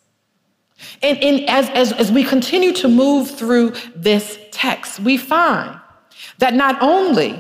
And, 1.02 1.18
and 1.20 1.50
as, 1.50 1.70
as, 1.70 1.94
as 1.94 2.12
we 2.12 2.24
continue 2.24 2.74
to 2.74 2.88
move 2.88 3.30
through 3.30 3.74
this 3.96 4.40
text, 4.52 5.00
we 5.00 5.18
find 5.18 5.80
that 6.40 6.54
not 6.54 6.82
only 6.82 7.40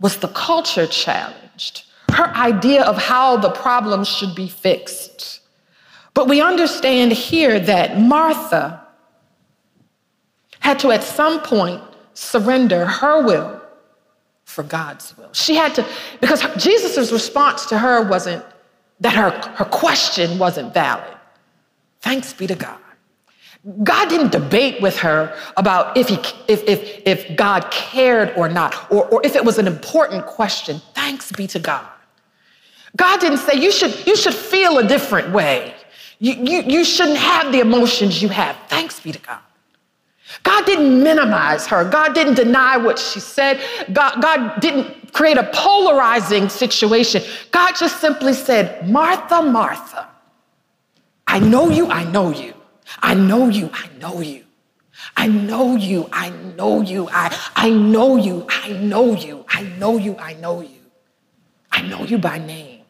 was 0.00 0.18
the 0.18 0.28
culture 0.28 0.86
challenged, 0.86 1.84
her 2.10 2.28
idea 2.34 2.82
of 2.84 2.96
how 2.96 3.36
the 3.36 3.50
problem 3.50 4.04
should 4.04 4.34
be 4.34 4.48
fixed. 4.48 5.40
But 6.18 6.26
we 6.26 6.40
understand 6.40 7.12
here 7.12 7.60
that 7.60 8.00
Martha 8.00 8.84
had 10.58 10.80
to, 10.80 10.90
at 10.90 11.04
some 11.04 11.38
point, 11.42 11.80
surrender 12.12 12.86
her 12.86 13.24
will 13.24 13.62
for 14.44 14.64
God's 14.64 15.16
will. 15.16 15.32
She 15.32 15.54
had 15.54 15.76
to, 15.76 15.86
because 16.20 16.42
Jesus' 16.56 17.12
response 17.12 17.66
to 17.66 17.78
her 17.78 18.02
wasn't 18.02 18.44
that 18.98 19.14
her, 19.14 19.30
her 19.30 19.64
question 19.66 20.40
wasn't 20.40 20.74
valid. 20.74 21.16
Thanks 22.00 22.32
be 22.32 22.48
to 22.48 22.56
God. 22.56 22.80
God 23.84 24.08
didn't 24.08 24.32
debate 24.32 24.82
with 24.82 24.98
her 24.98 25.32
about 25.56 25.96
if, 25.96 26.08
he, 26.08 26.16
if, 26.48 26.64
if, 26.64 27.00
if 27.06 27.36
God 27.36 27.70
cared 27.70 28.36
or 28.36 28.48
not, 28.48 28.90
or, 28.90 29.06
or 29.06 29.24
if 29.24 29.36
it 29.36 29.44
was 29.44 29.58
an 29.58 29.68
important 29.68 30.26
question. 30.26 30.82
Thanks 30.96 31.30
be 31.30 31.46
to 31.46 31.60
God. 31.60 31.86
God 32.96 33.20
didn't 33.20 33.38
say 33.38 33.54
you 33.54 33.70
should, 33.70 34.04
you 34.04 34.16
should 34.16 34.34
feel 34.34 34.78
a 34.78 34.84
different 34.84 35.32
way. 35.32 35.76
You, 36.18 36.34
you, 36.34 36.62
you 36.62 36.84
shouldn't 36.84 37.18
have 37.18 37.52
the 37.52 37.60
emotions 37.60 38.22
you 38.22 38.28
have. 38.28 38.56
Thanks 38.68 39.00
be 39.00 39.12
to 39.12 39.18
God. 39.18 39.40
God 40.42 40.66
didn't 40.66 41.02
minimize 41.02 41.66
her. 41.68 41.88
God 41.88 42.14
didn't 42.14 42.34
deny 42.34 42.76
what 42.76 42.98
she 42.98 43.20
said. 43.20 43.60
God, 43.92 44.20
God 44.20 44.60
didn't 44.60 45.12
create 45.12 45.38
a 45.38 45.48
polarizing 45.54 46.48
situation. 46.48 47.22
God 47.50 47.74
just 47.76 48.00
simply 48.00 48.34
said, 48.34 48.88
Martha, 48.88 49.42
Martha, 49.42 50.08
I 51.26 51.38
know 51.38 51.70
you, 51.70 51.88
I 51.88 52.04
know 52.04 52.30
you. 52.30 52.54
I 53.00 53.14
know 53.14 53.48
you, 53.48 53.70
I 53.72 53.88
know 54.00 54.20
you. 54.20 54.44
I 55.16 55.28
know 55.28 55.76
you, 55.76 56.08
I 56.12 56.30
know 56.30 56.80
you, 56.80 57.08
I, 57.10 57.36
I 57.56 57.70
know 57.70 58.16
you, 58.16 58.46
I 58.48 58.72
know 58.72 59.14
you, 59.14 59.44
I 59.48 59.62
know 59.62 59.96
you, 59.96 60.16
I 60.18 60.34
know 60.34 60.60
you. 60.60 60.78
I 61.70 61.82
know 61.82 62.04
you 62.04 62.18
by 62.18 62.38
name. 62.38 62.82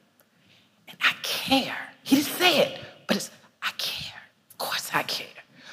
And 0.89 0.97
I 1.03 1.13
care. 1.23 1.77
He 2.03 2.17
didn't 2.17 2.29
say 2.29 2.61
it, 2.61 2.81
but 3.09 3.17
it's, 3.17 3.31
I 3.61 3.73
care. 3.79 4.23
Of 4.53 4.59
course 4.59 4.91
I 4.95 5.03
care. 5.03 5.27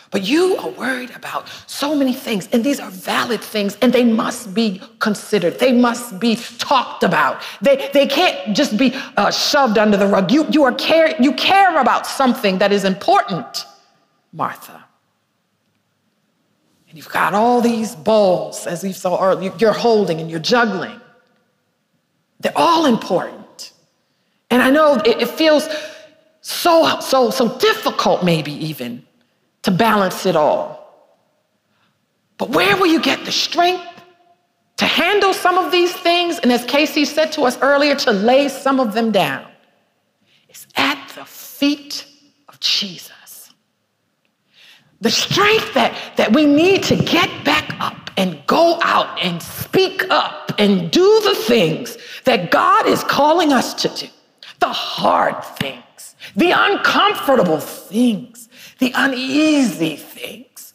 But 0.10 0.24
you 0.24 0.56
are 0.58 0.70
worried 0.70 1.12
about 1.12 1.50
so 1.68 1.94
many 1.94 2.14
things, 2.14 2.48
and 2.54 2.64
these 2.64 2.80
are 2.80 2.90
valid 2.90 3.42
things, 3.42 3.78
and 3.82 3.92
they 3.92 4.06
must 4.06 4.54
be 4.54 4.82
considered. 5.00 5.60
They 5.60 5.74
must 5.74 6.20
be 6.20 6.38
talked 6.58 7.04
about. 7.04 7.42
They, 7.62 7.90
they 7.94 8.08
can't 8.08 8.56
just 8.56 8.78
be 8.78 8.94
uh, 9.18 9.30
shoved 9.30 9.78
under 9.78 9.98
the 9.98 10.08
rug. 10.08 10.32
You, 10.32 10.48
you, 10.50 10.64
are 10.64 10.74
care, 10.74 11.14
you 11.22 11.34
care 11.34 11.78
about 11.80 12.08
something 12.08 12.60
that 12.60 12.72
is 12.72 12.86
important. 12.86 13.66
Martha. 14.32 14.86
And 16.88 16.98
you've 16.98 17.10
got 17.10 17.34
all 17.34 17.60
these 17.60 17.96
balls, 17.96 18.68
as 18.68 18.84
we 18.84 18.94
saw 18.94 19.22
earlier, 19.22 19.54
you're 19.58 19.74
holding 19.74 20.22
and 20.22 20.32
you're 20.32 20.40
juggling. 20.40 21.02
They're 22.40 22.54
all 22.58 22.86
important. 22.86 23.74
And 24.50 24.62
I 24.62 24.70
know 24.70 24.96
it, 24.96 25.24
it 25.24 25.30
feels 25.30 25.68
so, 26.48 27.00
so, 27.00 27.30
so 27.30 27.58
difficult, 27.58 28.24
maybe 28.24 28.52
even, 28.54 29.04
to 29.64 29.72
balance 29.72 30.26
it 30.26 30.36
all. 30.36 31.10
But 32.38 32.50
where 32.50 32.78
will 32.78 32.88
you 32.88 33.02
get 33.02 33.26
the 33.26 33.32
strength 33.32 33.84
to 34.78 34.86
handle 34.86 35.34
some 35.34 35.58
of 35.58 35.72
these 35.72 35.94
things? 35.94 36.40
And 36.40 36.52
as 36.52 36.64
Casey 36.66 37.06
said 37.06 37.32
to 37.34 37.44
us 37.44 37.58
earlier, 37.62 37.96
to 37.96 38.12
lay 38.12 38.50
some 38.50 38.80
of 38.80 38.94
them 38.94 39.12
down. 39.12 39.46
It's 40.50 40.68
at 40.76 41.12
the 41.16 41.26
feet 41.26 42.06
of 42.48 42.60
Jesus 42.60 43.16
the 45.02 45.12
strength 45.12 45.74
that, 45.74 45.96
that 46.16 46.34
we 46.34 46.46
need 46.46 46.82
to 46.84 46.96
get 46.96 47.30
back 47.46 47.76
up 47.80 48.10
and 48.18 48.42
go 48.48 48.80
out 48.82 49.22
and 49.22 49.42
speak 49.42 50.04
up 50.10 50.52
and 50.58 50.90
do 50.90 51.22
the 51.24 51.36
things 51.36 51.98
that 52.24 52.50
God 52.50 52.88
is 52.88 53.04
calling 53.04 53.52
us 53.52 53.74
to 53.76 53.88
do. 53.90 54.08
The 54.60 54.68
hard 54.68 55.44
things, 55.44 55.84
the 56.36 56.52
uncomfortable 56.52 57.60
things, 57.60 58.50
the 58.80 58.92
uneasy 58.96 59.96
things. 59.96 60.74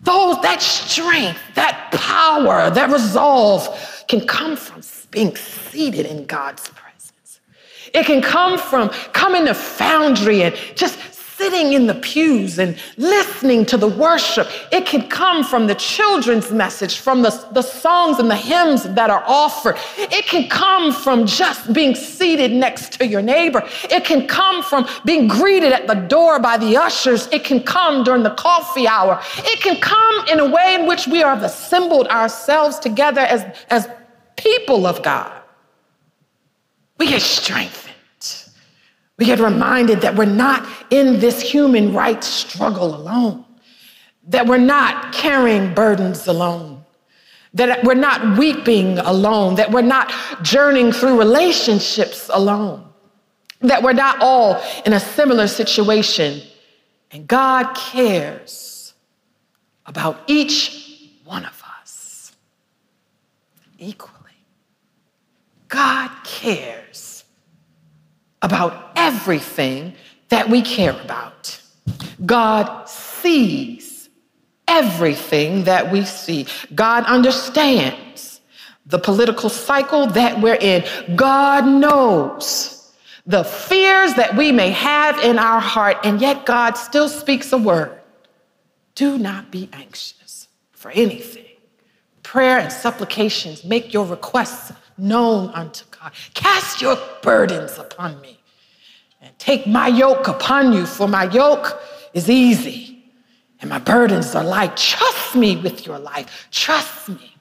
Those, 0.00 0.40
that 0.42 0.60
strength, 0.60 1.40
that 1.54 1.90
power, 1.92 2.70
that 2.70 2.90
resolve 2.90 4.04
can 4.08 4.26
come 4.26 4.56
from 4.56 4.82
being 5.10 5.34
seated 5.36 6.06
in 6.06 6.26
God's 6.26 6.68
presence. 6.68 7.40
It 7.94 8.04
can 8.04 8.20
come 8.20 8.58
from 8.58 8.90
coming 9.12 9.46
to 9.46 9.54
Foundry 9.54 10.42
and 10.42 10.54
just 10.74 10.98
sitting 11.36 11.74
in 11.74 11.86
the 11.86 11.94
pews 11.94 12.58
and 12.58 12.76
listening 12.96 13.66
to 13.66 13.76
the 13.76 13.86
worship. 13.88 14.48
It 14.72 14.86
can 14.86 15.08
come 15.08 15.44
from 15.44 15.66
the 15.66 15.74
children's 15.74 16.50
message, 16.50 16.98
from 16.98 17.22
the, 17.22 17.30
the 17.52 17.62
songs 17.62 18.18
and 18.18 18.30
the 18.30 18.36
hymns 18.36 18.84
that 18.84 19.10
are 19.10 19.22
offered. 19.26 19.76
It 19.98 20.26
can 20.26 20.48
come 20.48 20.92
from 20.92 21.26
just 21.26 21.72
being 21.72 21.94
seated 21.94 22.52
next 22.52 22.92
to 22.98 23.06
your 23.06 23.22
neighbor. 23.22 23.62
It 23.90 24.04
can 24.04 24.26
come 24.26 24.62
from 24.62 24.88
being 25.04 25.28
greeted 25.28 25.72
at 25.72 25.86
the 25.86 25.94
door 25.94 26.38
by 26.40 26.56
the 26.56 26.76
ushers. 26.76 27.28
It 27.28 27.44
can 27.44 27.62
come 27.62 28.02
during 28.02 28.22
the 28.22 28.34
coffee 28.34 28.88
hour. 28.88 29.20
It 29.38 29.60
can 29.60 29.76
come 29.80 30.28
in 30.28 30.40
a 30.40 30.48
way 30.48 30.74
in 30.74 30.86
which 30.86 31.06
we 31.06 31.18
have 31.18 31.42
assembled 31.42 32.08
ourselves 32.08 32.78
together 32.78 33.20
as, 33.20 33.44
as 33.68 33.88
people 34.36 34.86
of 34.86 35.02
God. 35.02 35.32
We 36.98 37.08
get 37.08 37.20
strength. 37.20 37.85
We 39.18 39.24
get 39.24 39.40
reminded 39.40 40.02
that 40.02 40.14
we're 40.14 40.26
not 40.26 40.68
in 40.90 41.20
this 41.20 41.40
human 41.40 41.94
rights 41.94 42.26
struggle 42.26 42.94
alone, 42.94 43.44
that 44.28 44.46
we're 44.46 44.58
not 44.58 45.14
carrying 45.14 45.72
burdens 45.72 46.26
alone, 46.26 46.84
that 47.54 47.82
we're 47.82 47.94
not 47.94 48.36
weeping 48.36 48.98
alone, 48.98 49.54
that 49.54 49.70
we're 49.70 49.80
not 49.80 50.12
journeying 50.42 50.92
through 50.92 51.18
relationships 51.18 52.28
alone, 52.32 52.86
that 53.60 53.82
we're 53.82 53.94
not 53.94 54.18
all 54.20 54.62
in 54.84 54.92
a 54.92 55.00
similar 55.00 55.48
situation. 55.48 56.42
And 57.10 57.26
God 57.26 57.74
cares 57.74 58.92
about 59.86 60.20
each 60.26 61.10
one 61.24 61.46
of 61.46 61.62
us 61.80 62.32
equally. 63.78 64.12
God 65.68 66.10
cares 66.24 67.24
about 68.42 68.95
everything 69.06 69.94
that 70.30 70.50
we 70.50 70.60
care 70.60 70.96
about. 71.04 71.60
God 72.24 72.88
sees 72.88 74.08
everything 74.66 75.64
that 75.64 75.92
we 75.92 76.04
see. 76.04 76.46
God 76.74 77.04
understands 77.04 78.40
the 78.84 78.98
political 78.98 79.48
cycle 79.48 80.08
that 80.08 80.40
we're 80.40 80.58
in. 80.72 80.84
God 81.14 81.66
knows 81.66 82.92
the 83.26 83.44
fears 83.44 84.14
that 84.14 84.36
we 84.36 84.50
may 84.50 84.70
have 84.70 85.18
in 85.20 85.38
our 85.38 85.60
heart, 85.60 85.98
and 86.04 86.20
yet 86.20 86.44
God 86.44 86.74
still 86.74 87.08
speaks 87.08 87.52
a 87.52 87.58
word. 87.58 87.92
Do 88.96 89.18
not 89.18 89.52
be 89.52 89.68
anxious 89.72 90.48
for 90.72 90.90
anything. 90.90 91.44
Prayer 92.24 92.58
and 92.58 92.72
supplications, 92.72 93.64
make 93.64 93.92
your 93.92 94.06
requests 94.06 94.72
known 94.98 95.50
unto 95.50 95.84
God. 95.90 96.12
Cast 96.34 96.80
your 96.80 96.96
burdens 97.22 97.78
upon 97.78 98.20
me 98.20 98.35
and 99.26 99.36
take 99.38 99.66
my 99.66 99.88
yoke 99.88 100.28
upon 100.28 100.72
you, 100.72 100.86
for 100.86 101.08
my 101.08 101.24
yoke 101.24 101.82
is 102.14 102.30
easy 102.30 103.04
and 103.60 103.68
my 103.68 103.78
burdens 103.78 104.34
are 104.36 104.44
light. 104.44 104.76
Trust 104.76 105.34
me 105.34 105.56
with 105.56 105.84
your 105.84 105.98
life. 105.98 106.48
Trust 106.52 107.08
me. 107.08 107.34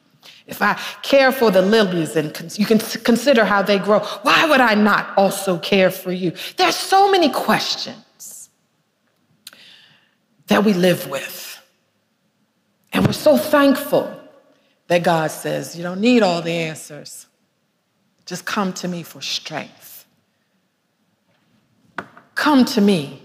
If 0.47 0.61
I 0.61 0.73
care 1.03 1.31
for 1.31 1.51
the 1.51 1.61
lilies 1.61 2.15
and 2.15 2.27
you 2.57 2.65
can 2.65 2.79
consider 2.79 3.45
how 3.45 3.61
they 3.61 3.77
grow, 3.77 3.99
why 3.99 4.47
would 4.47 4.61
I 4.61 4.73
not 4.75 5.15
also 5.17 5.57
care 5.59 5.91
for 5.91 6.11
you? 6.11 6.33
There's 6.57 6.75
so 6.75 7.11
many 7.11 7.29
questions 7.29 8.49
that 10.47 10.63
we 10.63 10.73
live 10.73 11.07
with. 11.07 11.61
And 12.93 13.05
we're 13.05 13.13
so 13.13 13.37
thankful 13.37 14.11
that 14.87 15.03
God 15.03 15.31
says, 15.31 15.75
You 15.75 15.83
don't 15.83 16.01
need 16.01 16.23
all 16.23 16.41
the 16.41 16.51
answers. 16.51 17.27
Just 18.25 18.45
come 18.45 18.73
to 18.73 18.87
me 18.87 19.03
for 19.03 19.21
strength. 19.21 19.94
Come 22.35 22.65
to 22.65 22.81
me 22.81 23.21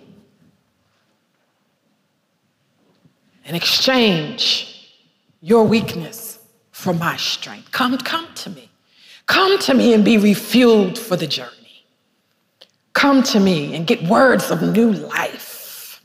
and 3.44 3.56
exchange 3.56 4.96
your 5.40 5.64
weakness 5.64 6.38
for 6.70 6.94
my 6.94 7.16
strength. 7.16 7.72
Come, 7.72 7.98
come 7.98 8.28
to 8.36 8.50
me. 8.50 8.70
Come 9.26 9.58
to 9.60 9.74
me 9.74 9.92
and 9.92 10.04
be 10.04 10.16
refueled 10.16 10.96
for 10.96 11.16
the 11.16 11.26
journey. 11.26 11.50
Come 12.92 13.22
to 13.24 13.40
me 13.40 13.74
and 13.74 13.86
get 13.86 14.02
words 14.04 14.50
of 14.50 14.62
new 14.62 14.92
life. 14.92 16.02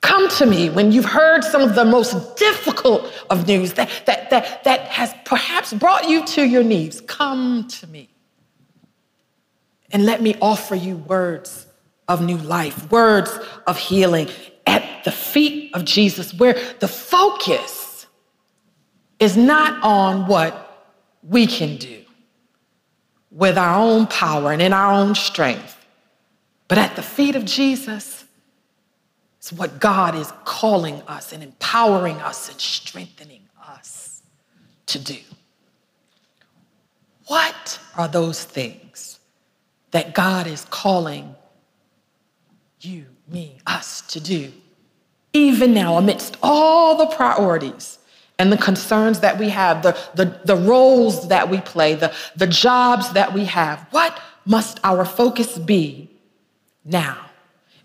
Come 0.00 0.28
to 0.30 0.46
me 0.46 0.68
when 0.68 0.92
you've 0.92 1.04
heard 1.04 1.42
some 1.42 1.62
of 1.62 1.74
the 1.74 1.84
most 1.84 2.36
difficult 2.36 3.10
of 3.30 3.46
news 3.46 3.72
that, 3.74 3.88
that, 4.06 4.30
that, 4.30 4.62
that 4.64 4.80
has 4.82 5.14
perhaps 5.24 5.72
brought 5.72 6.08
you 6.08 6.24
to 6.26 6.44
your 6.44 6.62
knees. 6.62 7.00
Come 7.00 7.66
to 7.68 7.86
me 7.86 8.10
and 9.90 10.04
let 10.04 10.20
me 10.20 10.36
offer 10.40 10.74
you 10.74 10.96
words 10.96 11.63
of 12.08 12.20
new 12.20 12.36
life, 12.38 12.90
words 12.90 13.38
of 13.66 13.78
healing 13.78 14.28
at 14.66 15.04
the 15.04 15.12
feet 15.12 15.74
of 15.74 15.84
Jesus, 15.84 16.34
where 16.34 16.54
the 16.80 16.88
focus 16.88 18.06
is 19.18 19.36
not 19.36 19.82
on 19.82 20.26
what 20.26 20.92
we 21.22 21.46
can 21.46 21.76
do 21.76 22.02
with 23.30 23.56
our 23.58 23.80
own 23.80 24.06
power 24.06 24.52
and 24.52 24.62
in 24.62 24.72
our 24.72 24.92
own 24.92 25.14
strength, 25.14 25.84
but 26.68 26.78
at 26.78 26.94
the 26.96 27.02
feet 27.02 27.36
of 27.36 27.44
Jesus 27.44 28.24
it's 29.44 29.52
what 29.52 29.78
God 29.78 30.14
is 30.14 30.32
calling 30.46 31.02
us 31.02 31.30
and 31.30 31.42
empowering 31.42 32.16
us 32.16 32.48
and 32.48 32.58
strengthening 32.58 33.42
us 33.68 34.22
to 34.86 34.98
do. 34.98 35.18
What 37.26 37.78
are 37.94 38.08
those 38.08 38.42
things 38.42 39.20
that 39.90 40.14
God 40.14 40.46
is 40.46 40.64
calling 40.70 41.34
you, 42.84 43.06
me, 43.28 43.58
us 43.66 44.02
to 44.02 44.20
do? 44.20 44.52
Even 45.32 45.74
now, 45.74 45.96
amidst 45.96 46.36
all 46.42 46.96
the 46.96 47.06
priorities 47.06 47.98
and 48.38 48.52
the 48.52 48.56
concerns 48.56 49.20
that 49.20 49.38
we 49.38 49.48
have, 49.48 49.82
the, 49.82 49.96
the, 50.14 50.40
the 50.44 50.56
roles 50.56 51.28
that 51.28 51.48
we 51.48 51.60
play, 51.60 51.94
the, 51.94 52.14
the 52.36 52.46
jobs 52.46 53.12
that 53.12 53.32
we 53.32 53.44
have, 53.44 53.86
what 53.90 54.20
must 54.44 54.78
our 54.84 55.04
focus 55.04 55.58
be 55.58 56.10
now? 56.84 57.18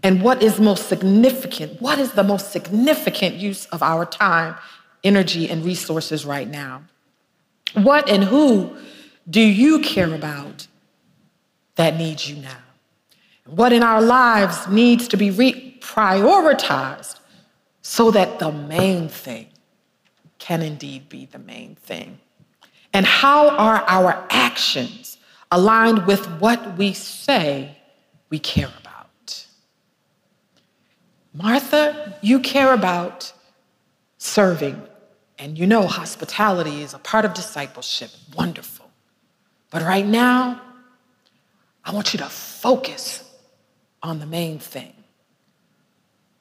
And 0.01 0.21
what 0.21 0.41
is 0.41 0.59
most 0.59 0.87
significant? 0.87 1.81
What 1.81 1.99
is 1.99 2.13
the 2.13 2.23
most 2.23 2.51
significant 2.51 3.35
use 3.35 3.65
of 3.67 3.83
our 3.83 4.05
time, 4.05 4.55
energy, 5.03 5.49
and 5.49 5.65
resources 5.65 6.25
right 6.25 6.47
now? 6.47 6.83
What 7.73 8.09
and 8.09 8.23
who 8.23 8.75
do 9.29 9.41
you 9.41 9.79
care 9.79 10.13
about 10.13 10.67
that 11.75 11.97
needs 11.97 12.29
you 12.29 12.37
now? 12.37 12.57
What 13.49 13.73
in 13.73 13.81
our 13.81 14.01
lives 14.01 14.67
needs 14.67 15.07
to 15.07 15.17
be 15.17 15.31
reprioritized 15.31 17.19
so 17.81 18.11
that 18.11 18.37
the 18.37 18.51
main 18.51 19.09
thing 19.09 19.47
can 20.37 20.61
indeed 20.61 21.09
be 21.09 21.25
the 21.25 21.39
main 21.39 21.75
thing? 21.75 22.19
And 22.93 23.05
how 23.05 23.49
are 23.49 23.83
our 23.87 24.27
actions 24.29 25.17
aligned 25.51 26.05
with 26.05 26.25
what 26.39 26.77
we 26.77 26.93
say 26.93 27.77
we 28.29 28.37
care 28.37 28.71
about? 28.79 29.45
Martha, 31.33 32.17
you 32.21 32.39
care 32.39 32.73
about 32.73 33.31
serving, 34.17 34.81
and 35.37 35.57
you 35.57 35.65
know 35.65 35.87
hospitality 35.87 36.81
is 36.81 36.93
a 36.93 36.99
part 36.99 37.25
of 37.25 37.33
discipleship. 37.33 38.11
Wonderful. 38.35 38.89
But 39.71 39.83
right 39.83 40.05
now, 40.05 40.61
I 41.85 41.93
want 41.93 42.13
you 42.13 42.19
to 42.19 42.25
focus 42.25 43.28
on 44.01 44.19
the 44.19 44.25
main 44.25 44.59
thing, 44.59 44.93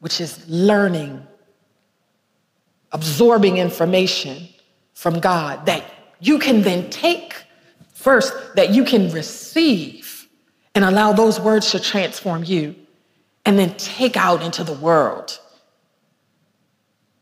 which 0.01 0.21
is 0.21 0.49
learning, 0.49 1.27
absorbing 2.93 3.59
information 3.59 4.49
from 4.95 5.21
God 5.21 5.67
that 5.67 5.85
you 6.21 6.39
can 6.39 6.63
then 6.63 6.91
take 6.91 7.35
first, 7.93 8.33
that 8.55 8.71
you 8.71 8.85
can 8.85 9.11
receive 9.11 10.29
and 10.75 10.85
allow 10.85 11.13
those 11.13 11.41
words 11.41 11.71
to 11.73 11.81
transform 11.81 12.45
you 12.45 12.75
and 13.45 13.59
then 13.59 13.75
take 13.77 14.17
out 14.17 14.43
into 14.43 14.63
the 14.63 14.73
world 14.73 15.39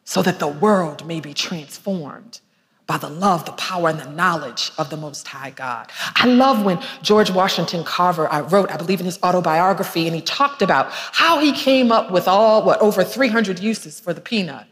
so 0.04 0.22
that 0.22 0.38
the 0.38 0.48
world 0.48 1.06
may 1.06 1.20
be 1.20 1.34
transformed 1.34 2.40
by 2.86 2.98
the 2.98 3.08
love, 3.08 3.44
the 3.44 3.52
power, 3.52 3.88
and 3.88 3.98
the 3.98 4.10
knowledge 4.10 4.70
of 4.78 4.90
the 4.90 4.96
Most 4.96 5.26
High 5.26 5.50
God. 5.50 5.90
I 6.14 6.26
love 6.26 6.64
when 6.64 6.80
George 7.02 7.30
Washington 7.30 7.82
Carver 7.82 8.30
I 8.32 8.40
wrote, 8.40 8.70
I 8.70 8.76
believe, 8.76 9.00
in 9.00 9.06
his 9.06 9.18
autobiography, 9.22 10.06
and 10.06 10.14
he 10.14 10.22
talked 10.22 10.62
about 10.62 10.86
how 10.90 11.40
he 11.40 11.52
came 11.52 11.90
up 11.90 12.10
with 12.12 12.28
all, 12.28 12.64
what, 12.64 12.80
over 12.80 13.02
300 13.02 13.58
uses 13.58 13.98
for 13.98 14.14
the 14.14 14.20
peanut. 14.20 14.66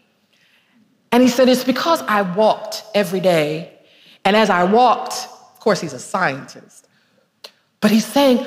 And 1.11 1.23
he 1.23 1.29
said, 1.29 1.49
It's 1.49 1.65
because 1.65 2.03
I 2.03 2.23
walked 2.23 2.85
every 2.95 3.21
day. 3.21 3.73
And 4.25 4.37
as 4.37 4.49
I 4.49 4.65
walked, 4.65 5.29
of 5.53 5.61
course, 5.61 5.81
he's 5.81 5.93
a 5.93 5.99
scientist, 5.99 6.89
but 7.81 7.91
he's 7.91 8.07
saying, 8.07 8.47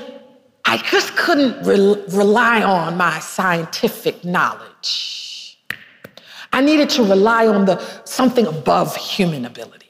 I 0.66 0.78
just 0.78 1.16
couldn't 1.16 1.66
re- 1.66 2.04
rely 2.10 2.64
on 2.64 2.98
my 2.98 3.20
scientific 3.20 4.26
knowledge. 4.26 5.27
I 6.54 6.62
needed 6.62 6.90
to 6.92 7.04
rely 7.04 7.48
on 7.48 7.66
the 7.66 7.80
something 8.06 8.48
above 8.48 8.96
human 8.96 9.46
ability. 9.46 9.88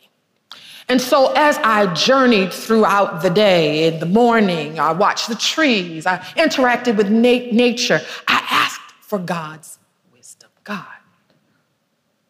And 0.90 1.02
so 1.02 1.34
as 1.36 1.58
I 1.58 1.94
journeyed 1.94 2.54
throughout 2.54 3.22
the 3.22 3.30
day, 3.30 3.88
in 3.88 4.00
the 4.00 4.06
morning, 4.06 4.80
I 4.80 4.94
watched 4.94 5.28
the 5.28 5.36
trees, 5.36 6.06
I 6.06 6.20
interacted 6.38 6.96
with 6.96 7.10
na- 7.10 7.52
nature, 7.52 8.00
I 8.28 8.46
asked 8.50 8.94
for 9.02 9.20
God's 9.20 9.80
wisdom. 10.14 10.50
God, 10.64 10.86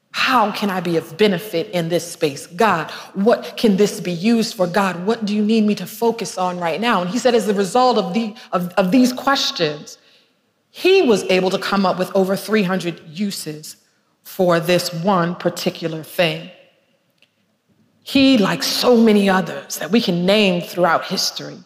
how 0.10 0.52
can 0.52 0.72
I 0.72 0.80
be 0.80 0.98
of 0.98 1.18
benefit 1.18 1.70
in 1.70 1.90
this 1.90 2.12
space? 2.12 2.48
God, 2.48 2.90
what 3.14 3.58
can 3.58 3.78
this 3.78 4.00
be 4.00 4.12
used 4.12 4.56
for? 4.56 4.66
God, 4.66 5.06
what 5.06 5.24
do 5.26 5.36
you 5.36 5.46
need 5.46 5.64
me 5.64 5.76
to 5.76 5.86
focus 5.86 6.36
on 6.40 6.60
right 6.60 6.82
now? 6.82 7.02
And 7.02 7.10
he 7.12 7.20
said, 7.20 7.36
as 7.36 7.48
a 7.48 7.54
result 7.54 8.00
of, 8.00 8.16
the, 8.16 8.34
of, 8.52 8.70
of 8.70 8.90
these 8.90 9.14
questions, 9.14 10.00
he 10.72 11.04
was 11.04 11.24
able 11.26 11.52
to 11.52 11.60
come 11.60 11.86
up 11.86 12.00
with 12.00 12.14
over 12.16 12.36
300 12.36 13.02
uses 13.08 13.78
for 14.28 14.60
this 14.60 14.94
one 14.94 15.34
particular 15.34 16.04
thing. 16.04 16.52
He, 18.04 18.38
like 18.38 18.62
so 18.62 18.98
many 18.98 19.30
others 19.30 19.78
that 19.78 19.90
we 19.90 20.02
can 20.02 20.26
name 20.26 20.62
throughout 20.62 21.06
history, 21.06 21.58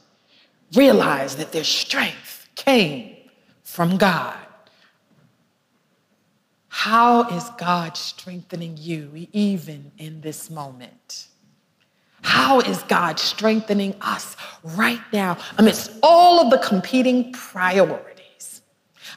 realized 0.76 1.39
that 1.39 1.52
their 1.52 1.63
strength 1.63 2.47
came 2.56 3.17
from 3.63 3.97
God. 3.97 4.38
How 6.67 7.28
is 7.30 7.50
God 7.58 7.97
strengthening 7.97 8.78
you 8.78 9.28
even 9.34 9.91
in 9.97 10.21
this 10.21 10.52
moment? 10.52 11.28
How 12.21 12.60
is 12.60 12.84
God 12.84 13.17
strengthening 13.19 13.95
us 14.02 14.38
right 14.63 15.02
now 15.12 15.39
amidst 15.58 15.91
all 16.04 16.39
of 16.39 16.52
the 16.52 16.60
competing 16.60 17.34
priorities? 17.34 18.11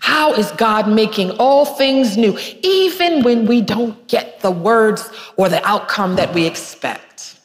How 0.00 0.34
is 0.34 0.50
God 0.52 0.88
making 0.88 1.30
all 1.32 1.64
things 1.64 2.16
new, 2.16 2.38
even 2.62 3.22
when 3.22 3.46
we 3.46 3.60
don't 3.60 4.06
get 4.08 4.40
the 4.40 4.50
words 4.50 5.08
or 5.36 5.48
the 5.48 5.64
outcome 5.66 6.16
that 6.16 6.34
we 6.34 6.46
expect? 6.46 7.38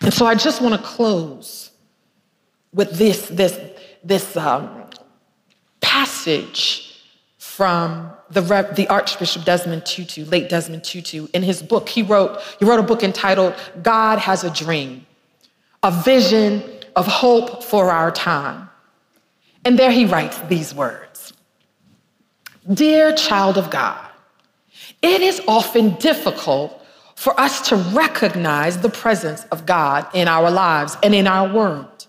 And 0.00 0.12
so 0.12 0.26
I 0.26 0.34
just 0.34 0.62
want 0.62 0.74
to 0.74 0.86
close 0.86 1.70
with 2.72 2.92
this, 2.92 3.28
this, 3.28 3.58
this 4.02 4.36
um, 4.36 4.84
passage 5.80 6.90
from 7.38 8.10
the, 8.30 8.40
the 8.74 8.88
Archbishop 8.88 9.44
Desmond 9.44 9.84
Tutu, 9.84 10.24
late 10.24 10.48
Desmond 10.48 10.84
Tutu. 10.84 11.26
In 11.34 11.42
his 11.42 11.62
book, 11.62 11.88
he 11.88 12.02
wrote, 12.02 12.40
he 12.58 12.64
wrote 12.64 12.80
a 12.80 12.84
book 12.84 13.02
entitled 13.02 13.54
God 13.82 14.18
Has 14.18 14.44
a 14.44 14.50
Dream, 14.50 15.04
a 15.82 15.90
vision 15.90 16.62
of 16.96 17.06
hope 17.06 17.62
for 17.62 17.90
our 17.90 18.10
time. 18.10 18.68
And 19.64 19.78
there 19.78 19.90
he 19.90 20.06
writes 20.06 20.38
these 20.48 20.74
words 20.74 21.09
Dear 22.72 23.12
child 23.12 23.58
of 23.58 23.68
God, 23.70 24.06
it 25.02 25.20
is 25.22 25.42
often 25.48 25.94
difficult 25.94 26.80
for 27.16 27.38
us 27.38 27.68
to 27.68 27.76
recognize 27.76 28.78
the 28.78 28.88
presence 28.88 29.44
of 29.46 29.66
God 29.66 30.06
in 30.14 30.28
our 30.28 30.50
lives 30.50 30.96
and 31.02 31.14
in 31.14 31.26
our 31.26 31.52
world. 31.52 32.06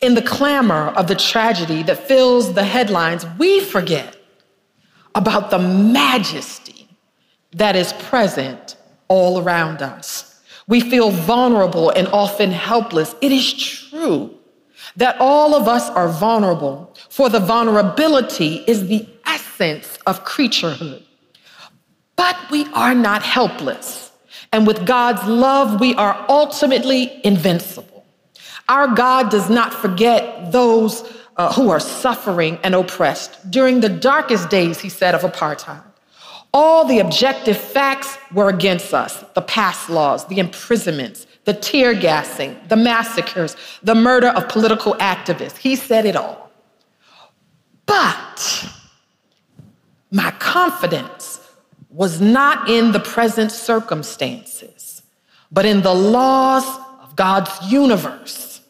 In 0.00 0.14
the 0.14 0.22
clamor 0.22 0.88
of 0.96 1.06
the 1.06 1.14
tragedy 1.14 1.82
that 1.84 2.08
fills 2.08 2.54
the 2.54 2.64
headlines, 2.64 3.24
we 3.38 3.60
forget 3.60 4.16
about 5.14 5.50
the 5.50 5.58
majesty 5.58 6.88
that 7.52 7.76
is 7.76 7.92
present 7.94 8.76
all 9.08 9.40
around 9.40 9.80
us. 9.80 10.40
We 10.66 10.80
feel 10.80 11.10
vulnerable 11.10 11.90
and 11.90 12.08
often 12.08 12.50
helpless. 12.50 13.14
It 13.20 13.30
is 13.30 13.52
true 13.52 14.34
that 14.96 15.16
all 15.20 15.54
of 15.54 15.68
us 15.68 15.88
are 15.90 16.08
vulnerable, 16.08 16.94
for 17.08 17.28
the 17.28 17.40
vulnerability 17.40 18.64
is 18.66 18.88
the 18.88 19.06
essence 19.60 19.98
of 20.06 20.24
creaturehood. 20.24 21.02
But 22.16 22.36
we 22.50 22.66
are 22.72 22.94
not 22.94 23.22
helpless. 23.22 24.12
And 24.52 24.66
with 24.66 24.86
God's 24.86 25.24
love, 25.24 25.80
we 25.80 25.94
are 25.94 26.24
ultimately 26.28 27.20
invincible. 27.24 28.04
Our 28.68 28.88
God 28.88 29.30
does 29.30 29.48
not 29.48 29.72
forget 29.72 30.52
those 30.52 31.02
uh, 31.36 31.52
who 31.52 31.70
are 31.70 31.80
suffering 31.80 32.58
and 32.62 32.74
oppressed 32.74 33.50
during 33.50 33.80
the 33.80 33.88
darkest 33.88 34.50
days, 34.50 34.80
he 34.80 34.88
said, 34.88 35.14
of 35.14 35.22
apartheid. 35.22 35.82
All 36.52 36.84
the 36.84 36.98
objective 36.98 37.56
facts 37.56 38.18
were 38.34 38.48
against 38.48 38.92
us 38.92 39.24
the 39.34 39.42
pass 39.42 39.88
laws, 39.88 40.26
the 40.26 40.38
imprisonments, 40.38 41.26
the 41.44 41.54
tear 41.54 41.94
gassing, 41.94 42.56
the 42.68 42.76
massacres, 42.76 43.56
the 43.82 43.94
murder 43.94 44.28
of 44.28 44.48
political 44.48 44.94
activists. 44.94 45.56
He 45.56 45.76
said 45.76 46.06
it 46.06 46.16
all. 46.16 46.50
But 47.86 48.59
my 50.10 50.30
confidence 50.32 51.40
was 51.90 52.20
not 52.20 52.68
in 52.68 52.92
the 52.92 53.00
present 53.00 53.52
circumstances, 53.52 55.02
but 55.50 55.64
in 55.64 55.82
the 55.82 55.94
laws 55.94 56.64
of 57.02 57.16
God's 57.16 57.50
universe. 57.70 58.60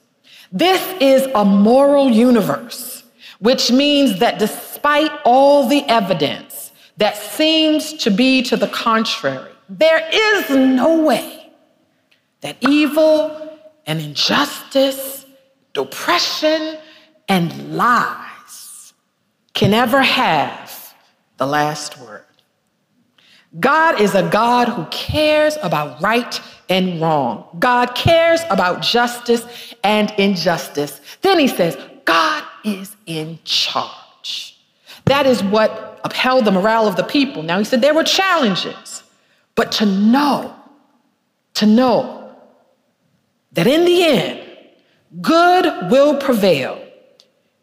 This 0.52 0.82
is 1.00 1.28
a 1.34 1.44
moral 1.44 2.10
universe, 2.10 3.04
which 3.38 3.70
means 3.70 4.18
that 4.20 4.38
despite 4.38 5.10
all 5.24 5.68
the 5.68 5.84
evidence 5.88 6.72
that 6.96 7.16
seems 7.16 7.92
to 7.94 8.10
be 8.10 8.42
to 8.42 8.56
the 8.56 8.68
contrary, 8.68 9.52
there 9.68 10.08
is 10.12 10.50
no 10.50 11.02
way 11.02 11.52
that 12.40 12.56
evil 12.60 13.58
and 13.86 14.00
injustice, 14.00 15.24
oppression, 15.76 16.78
and 17.28 17.76
lies 17.76 18.92
can 19.54 19.72
ever 19.72 20.02
have 20.02 20.69
the 21.40 21.46
last 21.46 21.98
word. 21.98 22.24
God 23.58 23.98
is 23.98 24.14
a 24.14 24.28
God 24.28 24.68
who 24.68 24.84
cares 24.90 25.56
about 25.62 26.00
right 26.02 26.40
and 26.68 27.00
wrong. 27.00 27.48
God 27.58 27.94
cares 27.94 28.42
about 28.50 28.82
justice 28.82 29.74
and 29.82 30.12
injustice. 30.18 31.00
Then 31.22 31.38
he 31.38 31.48
says, 31.48 31.78
God 32.04 32.44
is 32.62 32.94
in 33.06 33.38
charge. 33.44 34.60
That 35.06 35.26
is 35.26 35.42
what 35.42 36.00
upheld 36.04 36.44
the 36.44 36.52
morale 36.52 36.86
of 36.86 36.96
the 36.96 37.02
people. 37.02 37.42
Now 37.42 37.58
he 37.58 37.64
said 37.64 37.80
there 37.80 37.94
were 37.94 38.04
challenges, 38.04 39.02
but 39.54 39.72
to 39.72 39.86
know, 39.86 40.54
to 41.54 41.64
know 41.64 42.36
that 43.52 43.66
in 43.66 43.86
the 43.86 44.04
end, 44.04 44.46
good 45.22 45.90
will 45.90 46.18
prevail. 46.18 46.86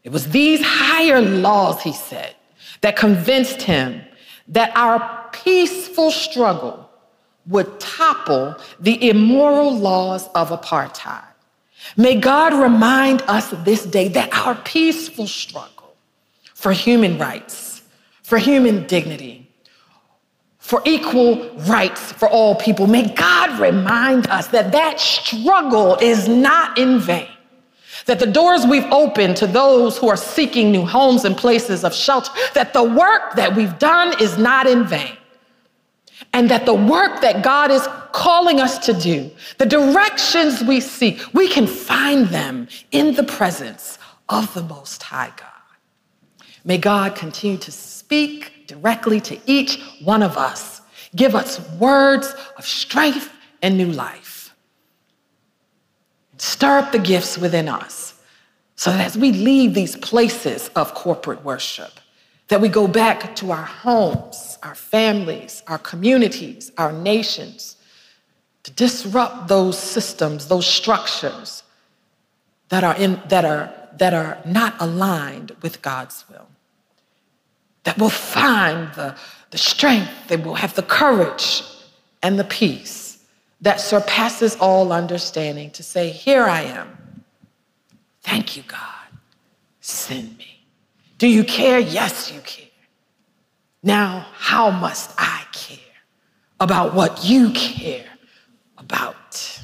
It 0.04 0.12
was 0.12 0.30
these 0.30 0.62
higher 0.63 1.22
laws, 1.22 1.84
he 1.84 1.94
said, 1.94 2.34
that 2.82 2.96
convinced 2.96 3.62
him 3.62 4.02
that 4.48 4.76
our 4.76 5.30
peaceful 5.32 6.12
struggle 6.12 6.90
would 7.48 7.80
topple 7.80 8.56
the 8.80 9.10
immoral 9.10 9.78
laws 9.78 10.28
of 10.36 10.50
apartheid. 10.50 11.24
May 11.96 12.16
God 12.16 12.54
remind 12.54 13.22
us 13.24 13.50
this 13.63 13.86
day 13.86 14.08
that 14.10 14.34
our 14.34 14.56
peaceful 14.56 15.28
struggle 15.28 15.96
for 16.54 16.72
human 16.72 17.18
rights, 17.18 17.82
for 18.24 18.38
human 18.38 18.86
dignity, 18.88 19.50
for 20.58 20.82
equal 20.84 21.50
rights 21.60 22.12
for 22.12 22.28
all 22.28 22.56
people, 22.56 22.88
may 22.88 23.08
God 23.13 23.58
remind 23.60 24.28
us 24.28 24.48
that 24.48 24.74
that 24.74 25.00
struggle 25.00 25.96
is 26.02 26.28
not 26.28 26.78
in 26.78 27.00
vain. 27.00 27.30
That 28.08 28.20
the 28.20 28.26
doors 28.26 28.65
we've 28.65 28.91
opened 28.91 29.38
to 29.38 29.48
those 29.48 29.98
who 29.98 30.08
are 30.08 30.17
seeking 30.17 30.72
new 30.72 30.86
homes 30.86 31.26
and 31.26 31.38
places 31.38 31.84
of 31.84 31.93
shelter, 31.93 32.32
that 32.54 32.74
the 32.74 32.84
work 32.84 33.36
that 33.36 33.56
we've 33.56 33.78
done 33.80 34.20
is 34.22 34.38
not 34.38 34.65
in 34.65 34.86
vain. 34.86 35.15
And 36.34 36.50
that 36.50 36.65
the 36.65 36.74
work 36.74 37.22
that 37.22 37.43
God 37.43 37.70
is 37.70 37.88
calling 38.12 38.60
us 38.60 38.80
to 38.86 38.93
do, 38.93 39.30
the 39.60 39.65
directions 39.65 40.63
we 40.63 40.80
seek, 40.80 41.22
we 41.34 41.48
can 41.48 41.67
find 41.67 42.28
them 42.28 42.67
in 42.91 43.13
the 43.13 43.24
presence 43.24 44.00
of 44.30 44.54
the 44.54 44.63
Most 44.63 45.04
High 45.04 45.32
God. 45.38 45.48
May 46.63 46.78
God 46.78 47.15
continue 47.15 47.58
to 47.60 47.72
speak 47.72 48.67
directly 48.67 49.22
to 49.22 49.39
each 49.46 49.82
one 50.04 50.24
of 50.24 50.38
us, 50.38 50.82
give 51.15 51.36
us 51.36 51.60
words 51.72 52.34
of 52.58 52.65
strength 52.65 53.32
and 53.62 53.78
new 53.78 53.91
life. 53.91 54.37
Stir 56.38 56.80
up 56.80 56.91
the 56.91 57.00
gifts 57.00 57.38
within 57.38 57.67
us 57.67 58.13
so 58.76 58.91
that 58.91 59.06
as 59.06 59.17
we 59.17 59.32
leave 59.32 59.73
these 59.73 59.95
places 59.95 60.69
of 60.76 60.93
corporate 60.93 61.43
worship, 61.43 61.91
that 62.47 62.62
we 62.62 62.69
go 62.69 62.88
back 62.88 63.36
to 63.38 63.52
our 63.52 63.63
homes, 63.63 64.58
our 64.63 64.76
families, 64.76 65.63
our 65.67 65.80
communities, 65.80 66.71
our 66.78 66.91
nations, 66.91 67.76
to 68.63 68.71
disrupt 68.71 69.47
those 69.47 69.78
systems, 69.78 70.47
those 70.47 70.67
structures 70.67 71.63
that 72.69 72.84
are, 72.84 72.95
in, 72.95 73.21
that 73.30 73.45
are, 73.45 73.73
that 73.97 74.13
are 74.13 74.38
not 74.45 74.76
aligned 74.80 75.56
with 75.62 75.82
God's 75.82 76.23
will. 76.30 76.47
That 77.84 77.97
we'll 77.97 78.10
find 78.10 78.93
the, 78.93 79.15
the 79.52 79.58
strength, 79.58 80.12
that 80.28 80.43
we'll 80.43 80.56
have 80.56 80.76
the 80.76 80.84
courage 80.84 81.63
and 82.21 82.38
the 82.38 82.43
peace 82.43 83.07
that 83.62 83.80
surpasses 83.80 84.56
all 84.58 84.91
understanding 84.91 85.72
to 85.72 85.84
say, 85.84 86.10
Here 86.10 86.43
I 86.43 86.62
am. 86.62 87.24
Thank 88.22 88.58
you, 88.58 88.63
God. 88.67 88.80
Send 89.80 90.38
me. 90.38 90.65
Do 91.17 91.28
you 91.28 91.43
care? 91.43 91.80
Yes, 91.80 92.32
you 92.32 92.41
care. 92.41 92.65
Now, 93.82 94.28
how 94.34 94.70
must 94.70 95.12
I 95.17 95.43
care 95.54 95.80
about 96.60 96.93
what 96.93 97.24
you 97.24 97.52
care 97.52 98.06
about? 98.78 99.62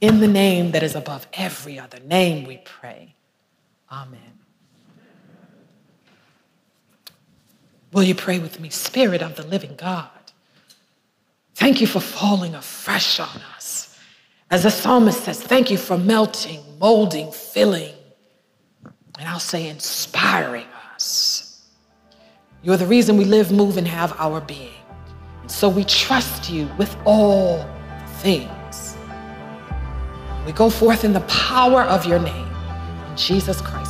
In 0.00 0.20
the 0.20 0.28
name 0.28 0.72
that 0.72 0.82
is 0.82 0.94
above 0.94 1.26
every 1.32 1.78
other 1.78 1.98
name, 2.00 2.46
we 2.46 2.58
pray. 2.58 3.14
Amen. 3.90 4.38
Will 7.92 8.02
you 8.02 8.14
pray 8.14 8.38
with 8.38 8.60
me, 8.60 8.70
Spirit 8.70 9.22
of 9.22 9.36
the 9.36 9.46
living 9.46 9.76
God? 9.76 10.23
Thank 11.54 11.80
you 11.80 11.86
for 11.86 12.00
falling 12.00 12.54
afresh 12.54 13.20
on 13.20 13.40
us. 13.54 13.98
As 14.50 14.64
the 14.64 14.70
psalmist 14.70 15.24
says, 15.24 15.42
thank 15.42 15.70
you 15.70 15.78
for 15.78 15.96
melting, 15.96 16.60
molding, 16.78 17.32
filling, 17.32 17.94
and 19.18 19.28
I'll 19.28 19.38
say 19.38 19.68
inspiring 19.68 20.66
us. 20.94 21.70
You're 22.62 22.76
the 22.76 22.86
reason 22.86 23.16
we 23.16 23.24
live, 23.24 23.52
move, 23.52 23.76
and 23.76 23.86
have 23.86 24.12
our 24.18 24.40
being. 24.40 24.72
And 25.42 25.50
so 25.50 25.68
we 25.68 25.84
trust 25.84 26.50
you 26.50 26.68
with 26.78 26.96
all 27.04 27.64
things. 28.18 28.96
We 30.46 30.52
go 30.52 30.70
forth 30.70 31.04
in 31.04 31.12
the 31.12 31.20
power 31.20 31.82
of 31.82 32.06
your 32.06 32.18
name. 32.18 32.48
In 33.10 33.16
Jesus 33.16 33.60
Christ. 33.60 33.83